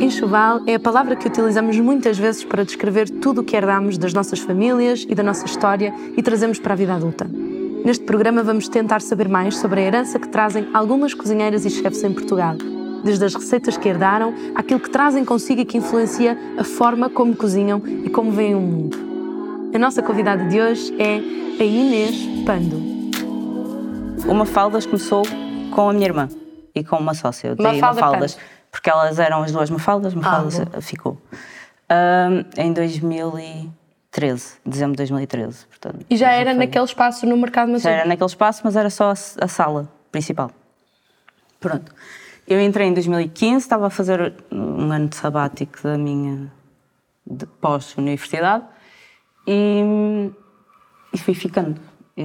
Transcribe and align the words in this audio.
Enxoval 0.00 0.62
é 0.66 0.74
a 0.74 0.80
palavra 0.80 1.14
que 1.14 1.28
utilizamos 1.28 1.78
muitas 1.78 2.18
vezes 2.18 2.42
para 2.42 2.64
descrever 2.64 3.08
tudo 3.08 3.42
o 3.42 3.44
que 3.44 3.54
herdamos 3.54 3.98
das 3.98 4.12
nossas 4.12 4.38
famílias 4.38 5.06
e 5.08 5.14
da 5.14 5.22
nossa 5.22 5.44
história 5.44 5.94
e 6.16 6.22
trazemos 6.22 6.58
para 6.58 6.72
a 6.72 6.76
vida 6.76 6.94
adulta. 6.94 7.30
Neste 7.84 8.04
programa 8.04 8.42
vamos 8.42 8.68
tentar 8.68 9.00
saber 9.00 9.28
mais 9.28 9.56
sobre 9.56 9.80
a 9.80 9.84
herança 9.84 10.18
que 10.18 10.28
trazem 10.28 10.68
algumas 10.74 11.14
cozinheiras 11.14 11.64
e 11.64 11.70
chefes 11.70 12.02
em 12.02 12.12
Portugal, 12.12 12.56
desde 13.04 13.24
as 13.24 13.34
receitas 13.34 13.76
que 13.76 13.88
herdaram 13.88 14.34
àquilo 14.54 14.80
que 14.80 14.90
trazem 14.90 15.24
consigo 15.24 15.60
e 15.60 15.64
que 15.64 15.78
influencia 15.78 16.36
a 16.58 16.64
forma 16.64 17.08
como 17.08 17.36
cozinham 17.36 17.82
e 18.04 18.10
como 18.10 18.32
veem 18.32 18.54
o 18.54 18.60
mundo. 18.60 18.98
A 19.74 19.78
nossa 19.78 20.02
convidada 20.02 20.44
de 20.44 20.60
hoje 20.60 20.94
é 20.98 21.16
a 21.62 21.64
Inês 21.64 22.44
Pando. 22.44 22.76
Uma 24.28 24.44
Faldas 24.44 24.84
começou 24.84 25.22
com 25.70 25.88
a 25.88 25.92
minha 25.92 26.06
irmã 26.06 26.28
e 26.74 26.82
com 26.82 26.96
uma 26.96 27.14
sócia. 27.14 27.48
Eu 27.48 27.56
dei 27.56 27.64
Mafalda 27.64 28.00
Mafaldas, 28.00 28.34
Pando. 28.34 28.59
Porque 28.70 28.88
elas 28.90 29.18
eram 29.18 29.42
as 29.42 29.52
duas 29.52 29.68
Mafaldas, 29.70 30.14
Mafaldas 30.14 30.60
Ah, 30.72 30.80
ficou. 30.80 31.18
Ahm, 31.88 32.44
em 32.56 32.72
2013, 32.72 34.54
dezembro 34.64 34.92
de 34.92 34.98
2013. 34.98 35.66
Portanto, 35.66 36.06
E 36.08 36.16
já 36.16 36.30
era 36.32 36.54
naquele 36.54 36.84
espaço 36.84 37.26
no 37.26 37.36
Mercado 37.36 37.68
Já 37.68 37.72
Nacional. 37.72 37.98
era 38.00 38.08
naquele 38.08 38.28
espaço, 38.28 38.60
mas 38.64 38.76
era 38.76 38.90
só 38.90 39.10
a, 39.10 39.14
a 39.44 39.48
sala 39.48 39.88
principal. 40.12 40.50
Pronto. 41.58 41.92
Eu 42.46 42.60
entrei 42.60 42.88
em 42.88 42.94
2015, 42.94 43.56
estava 43.64 43.86
a 43.86 43.90
fazer 43.90 44.34
um 44.50 44.90
ano 44.90 45.08
de 45.08 45.16
sabático 45.16 45.82
da 45.82 45.96
minha 45.96 46.50
de 47.26 47.46
pós-universidade 47.46 48.64
e, 49.46 50.30
e 51.12 51.18
fui 51.18 51.34
ficando. 51.34 51.80
E, 52.16 52.24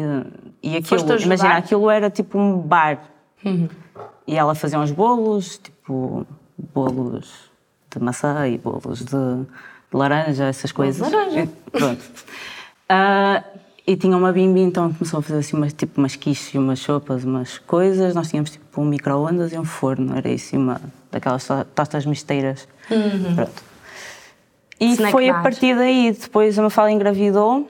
e 0.63 0.77
aquilo, 0.77 1.19
imagina, 1.21 1.57
aquilo 1.57 1.89
era 1.91 2.09
tipo 2.09 2.39
um 2.39 2.57
bar. 2.57 3.01
E 4.27 4.35
ela 4.35 4.55
fazia 4.55 4.79
uns 4.79 4.91
bolos, 4.91 5.59
tipo 5.59 5.74
bolos 6.73 7.49
de 7.93 8.01
maçã 8.01 8.47
e 8.47 8.57
bolos 8.57 8.99
de, 8.99 9.05
de 9.05 9.47
laranja, 9.93 10.45
essas 10.45 10.71
coisas. 10.71 11.09
laranja. 11.11 11.41
E 11.43 11.47
pronto. 11.71 12.03
Ah, 12.89 13.43
e 13.87 13.95
tinha 13.95 14.17
uma 14.17 14.31
bimbi, 14.31 14.61
então 14.61 14.91
começou 14.93 15.19
a 15.19 15.23
fazer 15.23 15.39
assim 15.39 15.55
umas, 15.55 15.71
tipo 15.73 15.99
umas 16.01 16.15
quiches 16.15 16.53
umas 16.55 16.79
sopas, 16.79 17.23
umas 17.23 17.57
coisas. 17.59 18.13
Nós 18.15 18.29
tínhamos 18.29 18.49
tipo 18.51 18.81
um 18.81 18.85
micro-ondas 18.85 19.53
e 19.53 19.57
um 19.57 19.65
forno, 19.65 20.15
era 20.17 20.29
isso, 20.29 20.55
uma 20.57 20.81
daquelas 21.11 21.45
to- 21.45 21.65
tostas 21.75 22.05
misteiras. 22.05 22.67
Pronto. 22.87 23.63
E 24.79 24.91
Snack 24.91 25.11
foi 25.11 25.29
a 25.29 25.41
partir 25.41 25.75
daí, 25.75 26.11
depois 26.11 26.57
a 26.59 26.61
Mafalda 26.61 26.91
engravidou 26.91 27.69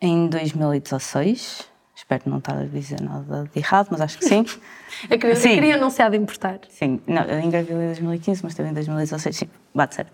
em 0.00 0.28
2016. 0.28 1.64
Espero 1.96 2.24
não 2.26 2.38
estar 2.38 2.58
a 2.58 2.64
dizer 2.64 3.00
nada 3.00 3.48
de 3.50 3.58
errado, 3.58 3.88
mas 3.90 4.02
acho 4.02 4.18
que 4.18 4.26
sim. 4.26 4.44
Eu 5.10 5.18
queria, 5.18 5.34
eu 5.34 5.36
Sim. 5.40 5.54
queria 5.54 5.76
há 5.76 6.08
de 6.08 6.16
importar. 6.16 6.60
Sim, 6.68 7.00
não, 7.06 7.22
eu 7.22 7.40
engravidei 7.40 7.76
em 7.76 7.86
2015, 7.88 8.44
mas 8.44 8.54
teve 8.54 8.68
em 8.68 8.72
2016, 8.72 9.36
sim, 9.36 9.48
bate 9.74 9.94
certo. 9.96 10.12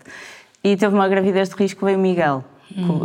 E 0.63 0.75
teve 0.75 0.93
uma 0.93 1.07
gravidez 1.07 1.49
de 1.49 1.55
risco, 1.55 1.85
veio 1.85 1.97
o 1.97 2.01
Miguel 2.01 2.43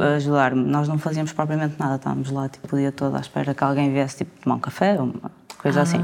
a 0.00 0.14
ajudar-me. 0.16 0.64
Nós 0.64 0.88
não 0.88 0.98
fazíamos 0.98 1.32
propriamente 1.32 1.76
nada, 1.78 1.96
estávamos 1.96 2.30
lá 2.30 2.48
tipo, 2.48 2.74
o 2.74 2.78
dia 2.78 2.90
todo 2.90 3.16
à 3.16 3.20
espera 3.20 3.54
que 3.54 3.62
alguém 3.62 3.92
viesse 3.92 4.18
tipo, 4.18 4.40
tomar 4.42 4.56
um 4.56 4.60
café 4.60 4.94
ou 4.94 5.04
uma 5.06 5.30
coisa 5.58 5.82
assim. 5.82 5.98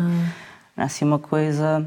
Era 0.77 0.87
assim 0.87 1.05
uma 1.05 1.19
coisa. 1.19 1.85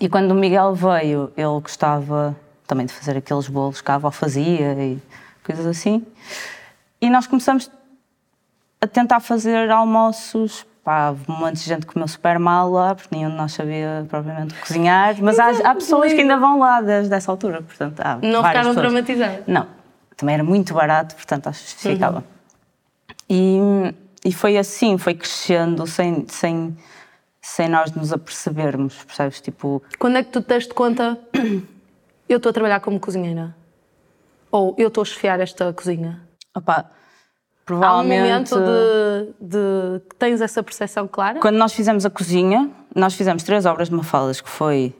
E 0.00 0.08
quando 0.08 0.30
o 0.30 0.34
Miguel 0.34 0.74
veio, 0.74 1.32
ele 1.36 1.60
gostava 1.60 2.36
também 2.66 2.86
de 2.86 2.92
fazer 2.92 3.16
aqueles 3.16 3.48
bolos 3.48 3.80
que 3.80 3.90
a 3.90 3.94
avó 3.94 4.10
fazia 4.10 4.72
e 4.74 4.98
coisas 5.44 5.66
assim. 5.66 6.04
E 7.00 7.10
nós 7.10 7.26
começamos 7.26 7.70
a 8.80 8.86
tentar 8.86 9.20
fazer 9.20 9.70
almoços. 9.70 10.66
Pá, 10.84 11.12
um 11.28 11.32
monte 11.32 11.56
de 11.56 11.64
gente 11.64 11.84
comeu 11.84 12.06
super 12.06 12.38
mal 12.38 12.70
lá, 12.70 12.94
porque 12.94 13.12
nenhum 13.12 13.30
de 13.30 13.36
nós 13.36 13.52
sabia 13.52 14.06
propriamente 14.08 14.54
cozinhar. 14.54 15.16
Mas 15.20 15.36
há, 15.38 15.48
há 15.68 15.74
pessoas 15.74 16.12
que 16.12 16.20
ainda 16.20 16.36
vão 16.36 16.60
lá 16.60 16.80
desde 16.80 17.12
essa 17.12 17.28
altura, 17.30 17.60
portanto, 17.62 17.98
há 18.00 18.18
Não 18.22 18.36
ficaram 18.44 18.68
pessoas. 18.68 18.76
traumatizadas? 18.76 19.42
Não, 19.48 19.66
também 20.16 20.34
era 20.36 20.44
muito 20.44 20.72
barato, 20.72 21.16
portanto, 21.16 21.48
acho 21.48 21.64
que 21.64 21.70
justificava. 21.72 22.22
E, 23.28 23.58
e 24.24 24.32
foi 24.32 24.56
assim, 24.56 24.96
foi 24.96 25.14
crescendo 25.14 25.88
sem, 25.88 26.24
sem, 26.28 26.76
sem 27.42 27.68
nós 27.68 27.90
nos 27.90 28.12
apercebermos, 28.12 28.94
percebes? 29.02 29.40
Tipo, 29.40 29.82
Quando 29.98 30.18
é 30.18 30.22
que 30.22 30.30
tu 30.30 30.40
te 30.40 30.46
deste 30.46 30.72
conta 30.72 31.18
eu 32.28 32.36
estou 32.36 32.50
a 32.50 32.52
trabalhar 32.52 32.78
como 32.78 33.00
cozinheira? 33.00 33.56
Ou 34.52 34.72
eu 34.78 34.86
estou 34.86 35.02
a 35.02 35.04
chefiar 35.04 35.40
esta 35.40 35.72
cozinha? 35.72 36.20
Opá, 37.74 37.86
Há 37.86 37.98
um 37.98 38.04
provavelmente. 38.06 38.54
momento 38.54 39.34
de, 39.40 40.00
que 40.08 40.16
tens 40.16 40.40
essa 40.40 40.62
percepção 40.62 41.08
clara? 41.08 41.40
Quando 41.40 41.56
nós 41.56 41.72
fizemos 41.72 42.04
a 42.06 42.10
cozinha, 42.10 42.70
nós 42.94 43.14
fizemos 43.14 43.42
três 43.42 43.66
obras 43.66 43.88
de 43.88 43.94
Mafaldas, 43.94 44.40
que 44.40 44.48
foi 44.48 44.94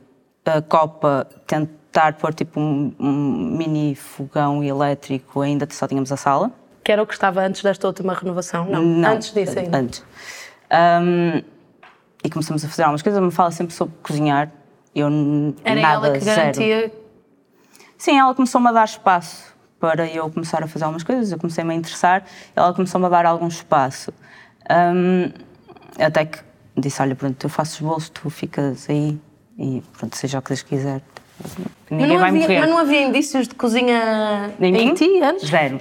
a 0.44 0.60
Copa 0.62 1.26
tentar 1.46 2.14
pôr 2.14 2.34
tipo 2.34 2.60
um, 2.60 2.94
um 2.98 3.56
mini 3.56 3.94
fogão 3.94 4.62
elétrico, 4.62 5.40
ainda 5.40 5.66
só 5.70 5.86
tínhamos 5.86 6.12
a 6.12 6.16
sala. 6.16 6.50
Que 6.84 6.92
era 6.92 7.02
o 7.02 7.06
que 7.06 7.14
estava 7.14 7.40
antes 7.40 7.62
desta 7.62 7.86
última 7.86 8.14
renovação? 8.14 8.64
Não, 8.66 9.10
antes 9.10 9.32
disso 9.32 9.58
ainda. 9.58 9.78
Antes. 9.78 10.04
Ahm, 10.70 11.42
e 12.22 12.30
começamos 12.30 12.64
a 12.64 12.68
fazer 12.68 12.82
algumas 12.82 13.02
coisas. 13.02 13.18
A 13.18 13.24
Mafalda 13.24 13.50
sempre 13.52 13.74
soube 13.74 13.92
cozinhar. 14.02 14.50
Eu 14.94 15.08
Era 15.64 15.80
nada, 15.80 16.06
ela 16.06 16.18
que 16.18 16.24
zero. 16.24 16.40
garantia. 16.40 16.92
Sim, 17.98 18.18
ela 18.18 18.34
começou-me 18.34 18.68
a 18.68 18.72
dar 18.72 18.84
espaço 18.84 19.55
para 19.80 20.06
eu 20.06 20.30
começar 20.30 20.62
a 20.62 20.66
fazer 20.66 20.84
algumas 20.84 21.02
coisas. 21.02 21.32
Eu 21.32 21.38
comecei-me 21.38 21.74
a 21.74 21.76
interessar. 21.76 22.24
Ela 22.54 22.72
começou-me 22.72 23.06
a 23.06 23.08
dar 23.08 23.26
algum 23.26 23.48
espaço. 23.48 24.12
Ahm, 24.68 25.30
até 25.98 26.24
que 26.24 26.38
disse: 26.76 27.00
Olha, 27.02 27.14
pronto, 27.14 27.42
eu 27.44 27.50
faço 27.50 27.74
os 27.82 27.88
bolos, 27.88 28.08
tu 28.08 28.28
ficas 28.30 28.88
aí 28.88 29.18
e 29.58 29.82
pronto, 29.98 30.16
seja 30.16 30.38
o 30.38 30.42
que 30.42 30.48
Deus 30.48 30.62
quiser. 30.62 31.02
Ninguém 31.90 32.18
vai 32.18 32.28
havia, 32.28 32.40
morrer. 32.40 32.60
mas 32.60 32.70
não 32.70 32.78
havia 32.78 33.02
indícios 33.02 33.46
de 33.46 33.54
cozinha 33.54 34.52
Em 34.60 34.94
ti 34.94 35.20
antes? 35.22 35.48
Zero. 35.48 35.80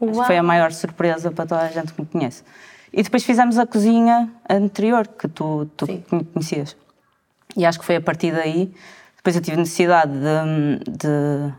Uau. 0.00 0.24
Foi 0.24 0.36
a 0.36 0.42
maior 0.42 0.72
surpresa 0.72 1.30
para 1.30 1.46
toda 1.46 1.60
a 1.62 1.68
gente 1.68 1.92
que 1.92 2.00
me 2.00 2.06
conhece. 2.06 2.42
E 2.92 3.02
depois 3.02 3.22
fizemos 3.22 3.58
a 3.58 3.66
cozinha 3.66 4.30
anterior, 4.48 5.06
que 5.06 5.28
tu, 5.28 5.66
tu 5.76 5.86
Sim. 5.86 6.02
conhecias. 6.32 6.76
E 7.56 7.64
acho 7.64 7.78
que 7.78 7.84
foi 7.84 7.96
a 7.96 8.00
partir 8.00 8.32
daí. 8.32 8.72
Depois 9.16 9.36
eu 9.36 9.42
tive 9.42 9.56
necessidade 9.58 10.12
de, 10.12 10.90
de, 10.90 11.52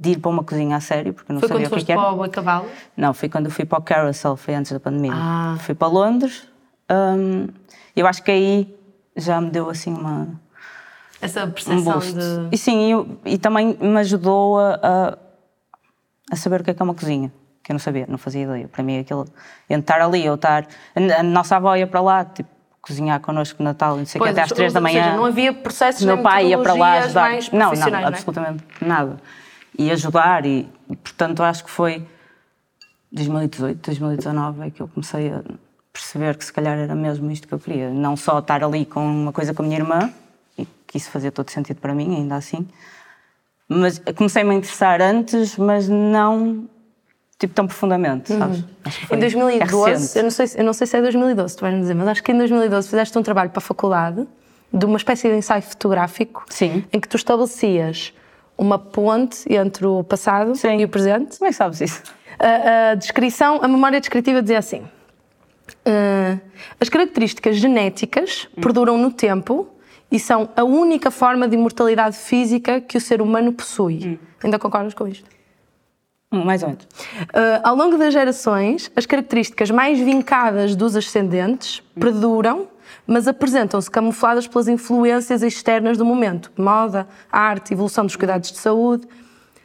de 0.00 0.10
ir 0.10 0.18
para 0.18 0.30
uma 0.30 0.44
cozinha 0.44 0.76
a 0.76 0.80
sério, 0.80 1.12
porque 1.12 1.32
não 1.32 1.40
Foi 1.40 1.48
sabia 1.48 1.64
quando 1.64 1.66
o 1.66 1.70
que, 1.70 1.74
foste 1.76 1.86
que 1.86 1.92
era. 1.92 2.00
para 2.00 2.12
o 2.12 2.30
Cavalo? 2.30 2.66
Não, 2.96 3.12
foi 3.12 3.28
quando 3.28 3.50
fui 3.50 3.64
para 3.64 3.78
o 3.78 3.82
Carousel, 3.82 4.36
foi 4.36 4.54
antes 4.54 4.70
da 4.72 4.78
pandemia. 4.80 5.12
Ah. 5.14 5.56
Fui 5.60 5.74
para 5.74 5.88
Londres. 5.88 6.46
hum, 6.90 7.48
eu 7.96 8.06
acho 8.06 8.22
que 8.22 8.30
aí 8.30 8.76
já 9.16 9.40
me 9.40 9.50
deu 9.50 9.68
assim 9.68 9.92
uma, 9.92 10.28
Essa 11.20 11.44
um 11.44 11.50
percepção 11.50 11.92
boost. 11.94 12.12
de. 12.14 12.48
E 12.52 12.56
sim, 12.58 12.92
eu- 12.92 13.18
e 13.24 13.36
também 13.36 13.76
me 13.80 13.98
ajudou 13.98 14.58
a, 14.60 14.78
a, 14.82 15.18
a 16.32 16.36
saber 16.36 16.60
o 16.60 16.64
que 16.64 16.70
é 16.70 16.74
que 16.74 16.80
é 16.80 16.84
uma 16.84 16.94
cozinha, 16.94 17.32
que 17.64 17.72
eu 17.72 17.74
não 17.74 17.80
sabia, 17.80 18.06
não 18.08 18.18
fazia 18.18 18.44
ideia. 18.44 18.68
Para 18.68 18.82
mim, 18.84 19.00
aquilo, 19.00 19.26
entre 19.68 19.80
estar 19.92 20.00
ali, 20.00 20.24
eu 20.24 20.36
estar. 20.36 20.66
A, 20.94 21.22
nossa 21.24 21.56
avó 21.56 21.74
ia 21.74 21.86
para 21.88 22.00
lá, 22.00 22.24
tipo, 22.24 22.48
cozinhar 22.80 23.20
connosco 23.20 23.60
no 23.62 23.68
Natal, 23.68 23.96
não 23.96 24.06
sei 24.06 24.20
o 24.20 24.24
que, 24.24 24.30
até 24.30 24.42
às 24.42 24.50
ou- 24.50 24.56
três 24.56 24.72
da 24.72 24.78
ou 24.78 24.82
manhã. 24.84 25.02
seja, 25.04 25.16
não 25.16 25.24
havia 25.26 25.52
processos 25.52 26.04
meu 26.04 26.22
pai 26.22 26.46
ia 26.46 26.58
para 26.58 26.72
lá 26.74 26.92
ajudar. 27.00 27.30
não, 27.52 27.72
não, 27.72 27.90
não 27.90 27.98
é? 27.98 28.04
absolutamente 28.06 28.64
nada. 28.80 29.16
E 29.76 29.90
ajudar, 29.90 30.44
e 30.46 30.68
portanto 31.02 31.42
acho 31.42 31.64
que 31.64 31.70
foi 31.70 32.06
2018, 33.12 33.80
2019 33.86 34.66
é 34.66 34.70
que 34.70 34.80
eu 34.80 34.88
comecei 34.88 35.30
a 35.30 35.42
perceber 35.92 36.36
que 36.36 36.44
se 36.44 36.52
calhar 36.52 36.78
era 36.78 36.94
mesmo 36.94 37.30
isto 37.30 37.48
que 37.48 37.54
eu 37.54 37.58
queria. 37.58 37.90
Não 37.90 38.16
só 38.16 38.38
estar 38.38 38.62
ali 38.62 38.84
com 38.84 39.04
uma 39.04 39.32
coisa 39.32 39.54
com 39.54 39.62
a 39.62 39.66
minha 39.66 39.78
irmã, 39.78 40.12
e 40.56 40.66
que 40.86 40.96
isso 40.98 41.10
fazia 41.10 41.32
todo 41.32 41.50
sentido 41.50 41.80
para 41.80 41.94
mim, 41.94 42.14
ainda 42.16 42.36
assim, 42.36 42.66
mas 43.68 44.00
comecei-me 44.16 44.50
a 44.50 44.54
interessar 44.54 45.00
antes, 45.00 45.56
mas 45.56 45.88
não 45.88 46.68
tipo 47.38 47.54
tão 47.54 47.66
profundamente, 47.68 48.32
sabes? 48.32 48.64
Acho 48.84 48.98
que 49.00 49.06
foi- 49.06 49.16
Em 49.16 49.18
é 49.18 49.20
2012, 49.22 49.90
recente. 49.92 50.18
eu 50.18 50.22
não, 50.24 50.30
sei, 50.30 50.46
eu 50.56 50.64
não 50.64 50.72
sei 50.72 50.86
se 50.88 50.96
é 50.96 51.02
2012, 51.02 51.56
tu 51.56 51.60
vais-me 51.60 51.80
dizer, 51.80 51.94
mas 51.94 52.08
acho 52.08 52.22
que 52.22 52.32
em 52.32 52.36
2012 52.38 52.88
fizeste 52.88 53.16
um 53.16 53.22
trabalho 53.22 53.50
para 53.50 53.58
a 53.58 53.62
faculdade 53.62 54.26
de 54.72 54.84
uma 54.84 54.96
espécie 54.96 55.28
de 55.28 55.36
ensaio 55.36 55.62
fotográfico 55.62 56.44
Sim. 56.48 56.84
em 56.92 56.98
que 56.98 57.08
tu 57.08 57.16
estabelecias 57.16 58.12
uma 58.58 58.78
ponte 58.78 59.50
entre 59.52 59.86
o 59.86 60.02
passado 60.02 60.54
Sim. 60.56 60.80
e 60.80 60.84
o 60.84 60.88
presente. 60.88 61.38
Como 61.38 61.46
é 61.46 61.50
que 61.50 61.56
sabes 61.56 61.80
isso? 61.80 62.02
A, 62.38 62.90
a 62.90 62.94
descrição, 62.94 63.60
a 63.62 63.68
memória 63.68 64.00
descritiva 64.00 64.42
dizia 64.42 64.58
assim: 64.58 64.82
"Ah, 65.86 66.38
as 66.80 66.88
características 66.88 67.56
genéticas 67.56 68.48
perduram 68.60 68.98
no 68.98 69.12
tempo 69.12 69.68
e 70.10 70.18
são 70.18 70.48
a 70.56 70.64
única 70.64 71.10
forma 71.10 71.46
de 71.46 71.54
imortalidade 71.54 72.16
física 72.16 72.80
que 72.80 72.96
o 72.96 73.00
ser 73.00 73.20
humano 73.22 73.52
possui. 73.52 74.18
Ainda 74.42 74.58
concordas 74.58 74.94
com 74.94 75.06
isto? 75.06 75.28
Hum, 76.32 76.44
Mais 76.44 76.62
ou 76.62 76.68
menos. 76.70 76.84
Uh, 76.84 77.60
ao 77.62 77.74
longo 77.74 77.96
das 77.96 78.12
gerações, 78.12 78.90
as 78.94 79.06
características 79.06 79.70
mais 79.70 79.98
vincadas 79.98 80.76
dos 80.76 80.96
ascendentes 80.96 81.82
perduram, 81.98 82.68
mas 83.08 83.26
apresentam-se 83.26 83.90
camufladas 83.90 84.46
pelas 84.46 84.68
influências 84.68 85.42
externas 85.42 85.96
do 85.96 86.04
momento 86.04 86.52
moda, 86.58 87.08
arte, 87.32 87.72
evolução 87.72 88.04
dos 88.04 88.14
cuidados 88.14 88.52
de 88.52 88.58
saúde. 88.58 89.08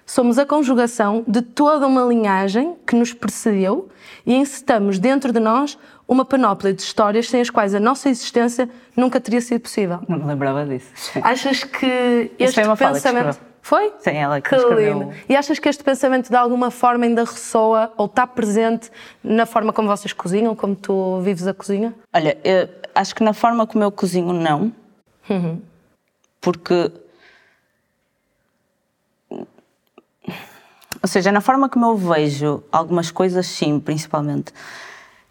Somos 0.06 0.40
a 0.40 0.46
conjugação 0.46 1.24
de 1.28 1.42
toda 1.42 1.86
uma 1.86 2.04
linhagem 2.04 2.76
que 2.88 2.96
nos 2.96 3.14
precedeu 3.14 3.90
e 4.26 4.34
encetamos 4.34 4.98
dentro 4.98 5.34
de 5.34 5.40
nós 5.40 5.78
uma 6.08 6.24
panóplia 6.24 6.74
de 6.74 6.82
histórias 6.82 7.30
sem 7.30 7.42
as 7.42 7.50
quais 7.50 7.76
a 7.76 7.80
nossa 7.80 8.10
existência 8.10 8.70
nunca 8.96 9.20
teria 9.20 9.42
sido 9.42 9.62
possível. 9.62 10.00
Não 10.08 10.20
me 10.20 10.26
lembrava 10.26 10.66
disso. 10.66 10.88
Achas 11.22 11.64
que 11.64 12.32
este 12.40 12.56
foi 12.56 12.64
uma 12.64 12.78
pensamento. 12.78 13.53
Foi? 13.64 13.94
Sim, 14.00 14.12
ela 14.18 14.42
que, 14.42 14.50
que 14.50 14.56
escreveu. 14.58 15.00
lindo. 15.00 15.14
E 15.28 15.38
achas 15.38 15.58
que 15.58 15.70
este 15.70 15.86
pensamento 15.86 16.30
de 16.30 16.36
alguma 16.36 16.70
forma 16.70 17.06
ainda 17.06 17.24
ressoa 17.24 17.94
ou 17.96 18.08
está 18.08 18.28
presente 18.28 18.92
na 19.24 19.46
forma 19.46 19.72
como 19.72 19.88
vocês 19.88 20.12
cozinham, 20.12 20.54
como 20.54 20.76
tu 20.76 21.22
vives 21.22 21.48
a 21.48 21.54
cozinha? 21.54 21.96
Olha, 22.14 22.38
acho 22.94 23.16
que 23.16 23.24
na 23.24 23.32
forma 23.32 23.66
como 23.66 23.82
eu 23.82 23.90
cozinho, 23.90 24.34
não. 24.34 24.70
Uhum. 25.30 25.62
Porque. 26.42 26.92
Ou 31.02 31.08
seja, 31.08 31.32
na 31.32 31.40
forma 31.40 31.70
como 31.70 31.86
eu 31.86 31.96
vejo 31.96 32.62
algumas 32.70 33.12
coisas, 33.12 33.48
sim, 33.48 33.80
principalmente 33.80 34.52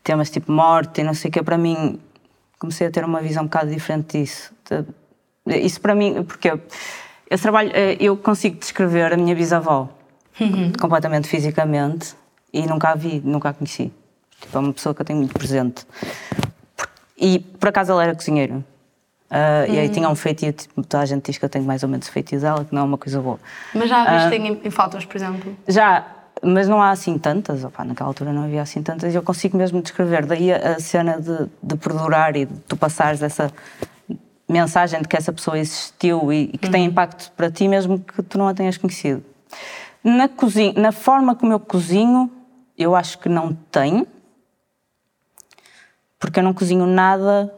temas 0.03 0.31
tipo 0.31 0.51
morte 0.51 1.03
e 1.03 1.05
não 1.05 1.13
sei 1.13 1.29
o 1.29 1.33
que, 1.33 1.43
para 1.43 1.59
mim, 1.59 2.01
comecei 2.59 2.87
a 2.87 2.91
ter 2.91 3.05
uma 3.05 3.21
visão 3.21 3.43
um 3.43 3.47
bocado 3.47 3.71
diferente 3.71 4.19
disso. 4.19 4.55
Isso 5.47 5.83
para 5.83 5.95
mim, 5.95 6.25
porque 6.25 6.51
eu, 7.33 7.37
eu 7.37 7.39
trabalho, 7.39 7.71
eh, 7.75 7.97
eu 8.01 8.17
consigo 8.17 8.59
descrever 8.59 9.13
a 9.13 9.17
minha 9.17 9.35
bisavó 9.35 9.89
Uhum. 10.41 10.73
completamente 10.81 11.29
fisicamente 11.29 12.15
e 12.53 12.67
nunca 12.67 12.91
a 12.91 12.95
vi, 12.95 13.21
nunca 13.25 13.51
a 13.51 13.53
conheci. 13.53 13.93
Tipo, 14.41 14.57
é 14.57 14.61
uma 14.61 14.73
pessoa 14.73 14.95
que 14.95 15.01
eu 15.03 15.05
tenho 15.07 15.19
muito 15.19 15.35
presente. 15.35 15.87
E 17.17 17.39
por 17.39 17.69
acaso 17.69 17.93
ela 17.93 18.03
era 18.03 18.15
cozinheiro. 18.15 18.65
Ah, 19.31 19.67
E 19.69 19.79
aí 19.79 19.87
Uhum. 19.87 19.93
tinha 19.93 20.09
um 20.09 20.15
feitio, 20.15 20.53
tipo, 20.53 20.83
toda 20.83 21.03
a 21.03 21.07
gente 21.07 21.27
diz 21.27 21.39
que 21.39 21.45
eu 21.45 21.49
tenho 21.49 21.65
mais 21.65 21.83
ou 21.83 21.89
menos 21.89 22.09
o 22.09 22.13
feitio 22.13 22.41
dela, 22.41 22.65
que 22.65 22.75
não 22.75 22.83
é 22.83 22.85
uma 22.85 22.99
coisa 22.99 23.21
boa. 23.21 23.39
Mas 23.75 23.89
já 23.89 24.03
a 24.03 24.17
viste 24.29 24.35
em, 24.43 24.61
em 24.65 24.71
fotos, 24.71 25.05
por 25.05 25.17
exemplo? 25.17 25.57
Já, 25.69 26.07
mas 26.43 26.67
não 26.69 26.83
há 26.83 26.91
assim 26.91 27.17
tantas, 27.19 27.63
opá, 27.65 27.85
naquela 27.85 28.09
altura 28.11 28.33
não 28.33 28.45
havia 28.45 28.63
assim 28.63 28.83
tantas, 28.83 29.13
e 29.13 29.17
eu 29.17 29.23
consigo 29.23 29.57
mesmo 29.57 29.81
descrever. 29.81 30.27
Daí 30.27 30.53
a, 30.53 30.73
a 30.77 30.81
cena 30.81 31.21
de, 31.21 31.49
de 31.63 31.77
perdurar 31.77 32.35
e 32.37 32.47
de 32.47 32.55
tu 32.69 32.77
passares 32.77 33.23
essa 33.23 33.51
mensagem 34.49 35.01
de 35.01 35.09
que 35.09 35.17
essa 35.17 35.33
pessoa 35.33 35.59
existiu 35.59 36.33
e, 36.33 36.51
e 36.53 36.59
que 36.59 36.71
tem 36.71 36.85
impacto 36.85 37.31
para 37.33 37.51
ti, 37.51 37.67
mesmo 37.69 37.99
que 37.99 38.23
tu 38.23 38.39
não 38.39 38.49
a 38.49 38.55
tenhas 38.55 38.77
conhecido. 38.77 39.25
Na, 40.03 40.29
cozinha, 40.29 40.73
na 40.77 40.93
forma 40.93 41.35
como 41.35 41.53
eu 41.53 41.61
cozinho, 41.61 42.31
eu 42.77 42.95
acho 42.95 43.19
que 43.19 43.29
não 43.29 43.55
tem, 43.71 44.07
porque 46.19 46.41
eu 46.41 46.45
não 46.45 46.53
cozinho 46.53 46.87
nada 46.87 47.53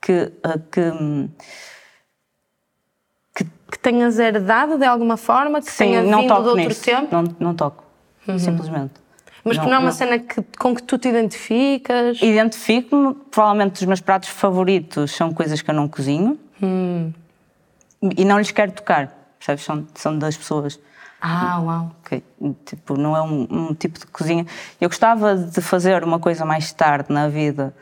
que, 0.00 0.32
ah, 0.42 0.58
que 0.70 0.80
hum, 0.80 1.28
Que 3.70 3.78
tenhas 3.78 4.18
herdado 4.18 4.78
de 4.78 4.84
alguma 4.86 5.16
forma, 5.16 5.60
que 5.60 5.70
sim, 5.70 5.84
tenha 5.84 6.02
vindo 6.02 6.26
de 6.26 6.32
outro 6.32 6.56
nisso. 6.56 6.82
tempo? 6.82 7.08
Não, 7.14 7.24
não 7.38 7.54
toco, 7.54 7.84
simplesmente. 8.38 8.94
Mas 9.48 9.58
que 9.58 9.66
não 9.66 9.74
é 9.74 9.78
uma 9.78 9.92
cena 9.92 10.18
que, 10.18 10.42
com 10.58 10.74
que 10.74 10.82
tu 10.82 10.98
te 10.98 11.08
identificas? 11.08 12.20
Identifico-me, 12.22 13.14
provavelmente 13.30 13.80
os 13.80 13.84
meus 13.84 14.00
pratos 14.00 14.28
favoritos 14.28 15.12
são 15.12 15.32
coisas 15.32 15.62
que 15.62 15.70
eu 15.70 15.74
não 15.74 15.88
cozinho 15.88 16.38
e 18.16 18.24
não 18.24 18.38
lhes 18.38 18.50
quero 18.50 18.72
tocar, 18.72 19.12
percebes? 19.38 19.64
São, 19.64 19.86
são 19.94 20.18
das 20.18 20.36
pessoas. 20.36 20.78
Ah, 21.20 21.60
uau. 21.60 21.92
ok? 22.04 22.22
Tipo, 22.64 22.96
não 22.96 23.16
é 23.16 23.22
um, 23.22 23.46
um 23.50 23.74
tipo 23.74 23.98
de 23.98 24.06
cozinha. 24.06 24.46
Eu 24.80 24.88
gostava 24.88 25.34
de 25.34 25.60
fazer 25.60 26.04
uma 26.04 26.20
coisa 26.20 26.44
mais 26.44 26.72
tarde 26.72 27.12
na 27.12 27.28
vida 27.28 27.74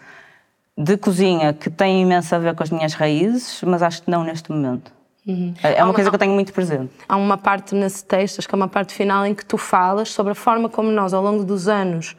de 0.76 0.96
cozinha 0.96 1.52
que 1.52 1.70
tem 1.70 2.02
imenso 2.02 2.34
a 2.34 2.38
ver 2.38 2.54
com 2.54 2.62
as 2.62 2.70
minhas 2.70 2.94
raízes, 2.94 3.62
mas 3.62 3.82
acho 3.82 4.02
que 4.02 4.10
não 4.10 4.24
neste 4.24 4.50
momento. 4.50 4.92
É 5.62 5.78
é 5.80 5.84
uma 5.84 5.92
coisa 5.92 6.08
que 6.10 6.14
eu 6.14 6.18
tenho 6.20 6.32
muito 6.32 6.52
presente. 6.52 6.90
Há 7.08 7.16
uma 7.16 7.36
parte 7.36 7.74
nesse 7.74 8.04
texto, 8.04 8.38
acho 8.38 8.48
que 8.48 8.54
é 8.54 8.56
uma 8.56 8.68
parte 8.68 8.94
final, 8.94 9.26
em 9.26 9.34
que 9.34 9.44
tu 9.44 9.58
falas 9.58 10.10
sobre 10.12 10.32
a 10.32 10.34
forma 10.34 10.68
como 10.68 10.90
nós, 10.90 11.12
ao 11.12 11.22
longo 11.22 11.42
dos 11.44 11.66
anos, 11.68 12.16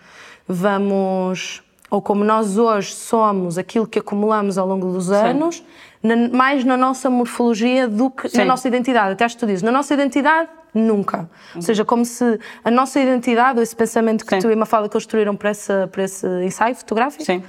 vamos. 0.47 1.63
ou 1.89 2.01
como 2.01 2.21
nós 2.21 2.57
hoje 2.57 2.93
somos 2.93 3.57
aquilo 3.57 3.87
que 3.87 3.99
acumulamos 3.99 4.57
ao 4.57 4.67
longo 4.67 4.91
dos 4.91 5.09
anos, 5.09 5.63
na- 6.03 6.27
mais 6.27 6.65
na 6.65 6.75
nossa 6.75 7.09
morfologia 7.09 7.87
do 7.87 8.09
que 8.11 8.23
na 8.25 8.29
Sim. 8.29 8.43
nossa 8.43 8.67
identidade. 8.67 9.13
Até 9.13 9.23
acho 9.23 9.35
que 9.35 9.39
tu 9.39 9.47
dizes, 9.47 9.63
na 9.63 9.71
nossa 9.71 9.93
identidade, 9.93 10.49
nunca. 10.73 11.29
Ou 11.55 11.61
seja, 11.61 11.85
como 11.85 12.03
se 12.03 12.37
a 12.65 12.69
nossa 12.69 12.99
identidade, 12.99 13.57
ou 13.59 13.63
esse 13.63 13.73
pensamento 13.73 14.25
que 14.25 14.35
Sim. 14.35 14.39
tu 14.41 14.51
e 14.51 14.55
Mafalda 14.57 14.89
construíram 14.89 15.33
para 15.33 15.51
esse, 15.51 15.87
para 15.87 16.03
esse 16.03 16.27
ensaio 16.43 16.75
fotográfico, 16.75 17.23
Sim. 17.23 17.41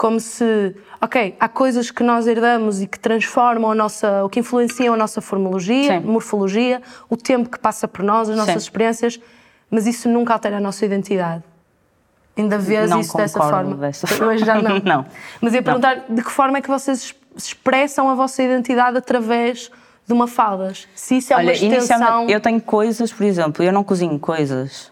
Como 0.00 0.18
se, 0.18 0.74
ok, 0.98 1.36
há 1.38 1.46
coisas 1.46 1.90
que 1.90 2.02
nós 2.02 2.26
herdamos 2.26 2.80
e 2.80 2.86
que 2.86 2.98
transformam 2.98 3.70
a 3.70 3.74
nossa, 3.74 4.24
o 4.24 4.30
que 4.30 4.40
influenciam 4.40 4.94
a 4.94 4.96
nossa 4.96 5.20
formologia, 5.20 6.00
Sim. 6.00 6.06
morfologia, 6.06 6.80
o 7.10 7.18
tempo 7.18 7.50
que 7.50 7.58
passa 7.58 7.86
por 7.86 8.02
nós, 8.02 8.30
as 8.30 8.34
nossas 8.34 8.54
Sim. 8.54 8.58
experiências, 8.60 9.20
mas 9.70 9.86
isso 9.86 10.08
nunca 10.08 10.32
altera 10.32 10.56
a 10.56 10.60
nossa 10.60 10.86
identidade. 10.86 11.44
Ainda 12.34 12.56
vês 12.56 12.88
Não 12.88 13.00
isso 13.00 13.14
dessa 13.14 13.38
forma? 13.42 13.76
dessa 13.76 14.06
Hoje 14.24 14.42
já 14.42 14.54
não. 14.62 14.78
Não. 14.82 15.04
Mas 15.38 15.52
ia 15.52 15.60
Não. 15.60 15.64
perguntar 15.66 16.06
de 16.08 16.22
que 16.22 16.30
forma 16.30 16.56
é 16.56 16.62
que 16.62 16.68
vocês 16.70 16.98
es- 17.02 17.14
expressam 17.36 18.08
a 18.08 18.14
vossa 18.14 18.42
identidade 18.42 18.96
através 18.96 19.70
de 20.06 20.12
uma 20.14 20.26
falas? 20.26 20.88
Se 20.94 21.18
isso 21.18 21.34
é 21.34 21.36
uma 21.36 21.42
Olha, 21.42 21.52
extensão. 21.52 21.76
inicialmente, 21.98 22.32
eu 22.32 22.40
tenho 22.40 22.60
coisas, 22.62 23.12
por 23.12 23.24
exemplo, 23.26 23.62
eu 23.62 23.70
não 23.70 23.84
cozinho 23.84 24.18
coisas 24.18 24.90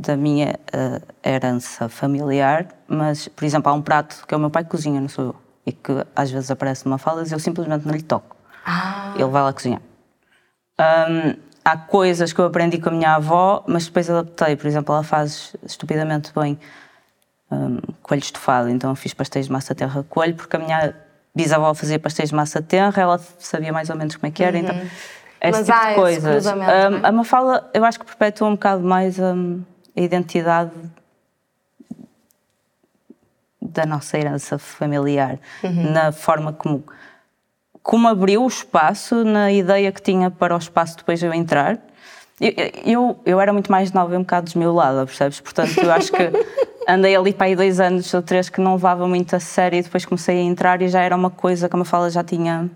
da 0.00 0.16
minha 0.16 0.54
eh, 0.72 1.00
herança 1.24 1.88
familiar, 1.88 2.66
mas, 2.86 3.26
por 3.28 3.44
exemplo, 3.44 3.70
há 3.70 3.74
um 3.74 3.82
prato 3.82 4.24
que 4.26 4.32
é 4.32 4.36
o 4.36 4.40
meu 4.40 4.48
pai 4.50 4.62
que 4.64 4.70
cozinha, 4.70 5.00
não 5.00 5.08
sou 5.08 5.24
eu, 5.26 5.36
e 5.66 5.72
que 5.72 5.92
às 6.14 6.30
vezes 6.30 6.50
aparece 6.50 6.84
numa 6.86 6.98
falas 6.98 7.30
e 7.30 7.34
eu 7.34 7.38
simplesmente 7.40 7.84
não 7.86 7.92
lhe 7.94 8.02
toco. 8.02 8.36
Ah, 8.64 9.12
Ele 9.16 9.24
vai 9.28 9.42
lá 9.42 9.52
cozinhar. 9.52 9.80
Hum, 10.80 11.34
há 11.64 11.76
coisas 11.76 12.32
que 12.32 12.40
eu 12.40 12.44
aprendi 12.46 12.78
com 12.78 12.90
a 12.90 12.92
minha 12.92 13.14
avó, 13.16 13.64
mas 13.66 13.86
depois 13.86 14.08
adaptei. 14.08 14.54
Por 14.56 14.66
exemplo, 14.68 14.94
ela 14.94 15.02
faz 15.02 15.56
estupidamente 15.64 16.32
bem 16.32 16.58
hum, 17.50 17.78
coelho 18.02 18.22
estofado, 18.22 18.68
então 18.68 18.90
eu 18.90 18.96
fiz 18.96 19.12
pastéis 19.12 19.46
de 19.46 19.52
massa 19.52 19.74
terra 19.74 20.04
coelho, 20.08 20.34
porque 20.36 20.54
a 20.56 20.60
minha 20.60 20.94
bisavó 21.34 21.74
fazia 21.74 21.98
pastéis 21.98 22.28
de 22.30 22.34
massa 22.36 22.62
terra, 22.62 23.02
ela 23.02 23.18
sabia 23.38 23.72
mais 23.72 23.90
ou 23.90 23.96
menos 23.96 24.14
como 24.16 24.28
é 24.28 24.30
que 24.30 24.44
era, 24.44 24.56
então 24.58 24.74
esse 24.76 24.90
Uhum. 25.40 25.50
Mas 25.50 25.66
tipo 25.66 25.88
de 25.88 25.94
coisas. 25.94 26.44
não 26.46 26.62
é? 26.64 27.00
a 27.04 27.12
Mafala, 27.12 27.70
eu 27.72 27.84
acho 27.84 27.98
que 28.00 28.06
perpetua 28.06 28.48
um 28.48 28.52
bocado 28.52 28.82
mais 28.82 29.18
hum, 29.18 29.62
a 29.98 30.00
identidade 30.00 30.70
da 33.60 33.84
nossa 33.84 34.16
herança 34.16 34.58
familiar, 34.58 35.38
Uhum. 35.62 35.90
na 35.92 36.12
forma 36.12 36.52
como 36.52 36.84
como 37.82 38.06
abriu 38.06 38.44
o 38.44 38.46
espaço 38.46 39.24
na 39.24 39.50
ideia 39.50 39.90
que 39.90 40.02
tinha 40.02 40.30
para 40.30 40.54
o 40.54 40.58
espaço 40.58 40.98
depois 40.98 41.18
de 41.18 41.24
eu 41.24 41.32
entrar. 41.32 41.78
Eu, 42.38 42.52
eu, 42.84 43.20
eu 43.24 43.40
era 43.40 43.50
muito 43.50 43.72
mais 43.72 43.92
nova 43.92 44.12
e 44.12 44.16
um 44.18 44.20
bocado 44.20 44.44
desmiolada, 44.44 45.06
percebes? 45.06 45.40
Portanto, 45.40 45.78
eu 45.82 45.90
acho 45.90 46.12
que 46.12 46.22
andei 46.86 47.16
ali 47.16 47.32
para 47.32 47.46
aí 47.46 47.56
dois 47.56 47.80
anos 47.80 48.12
ou 48.12 48.20
três 48.20 48.50
que 48.50 48.60
não 48.60 48.72
levava 48.74 49.08
muito 49.08 49.34
a 49.34 49.40
sério 49.40 49.78
e 49.78 49.82
depois 49.82 50.04
comecei 50.04 50.38
a 50.38 50.42
entrar 50.42 50.82
e 50.82 50.88
já 50.88 51.00
era 51.00 51.16
uma 51.16 51.30
coisa 51.30 51.66
que 51.66 51.74
a 51.74 51.78
Mafala 51.78 52.10
já 52.10 52.22
tinha 52.22 52.70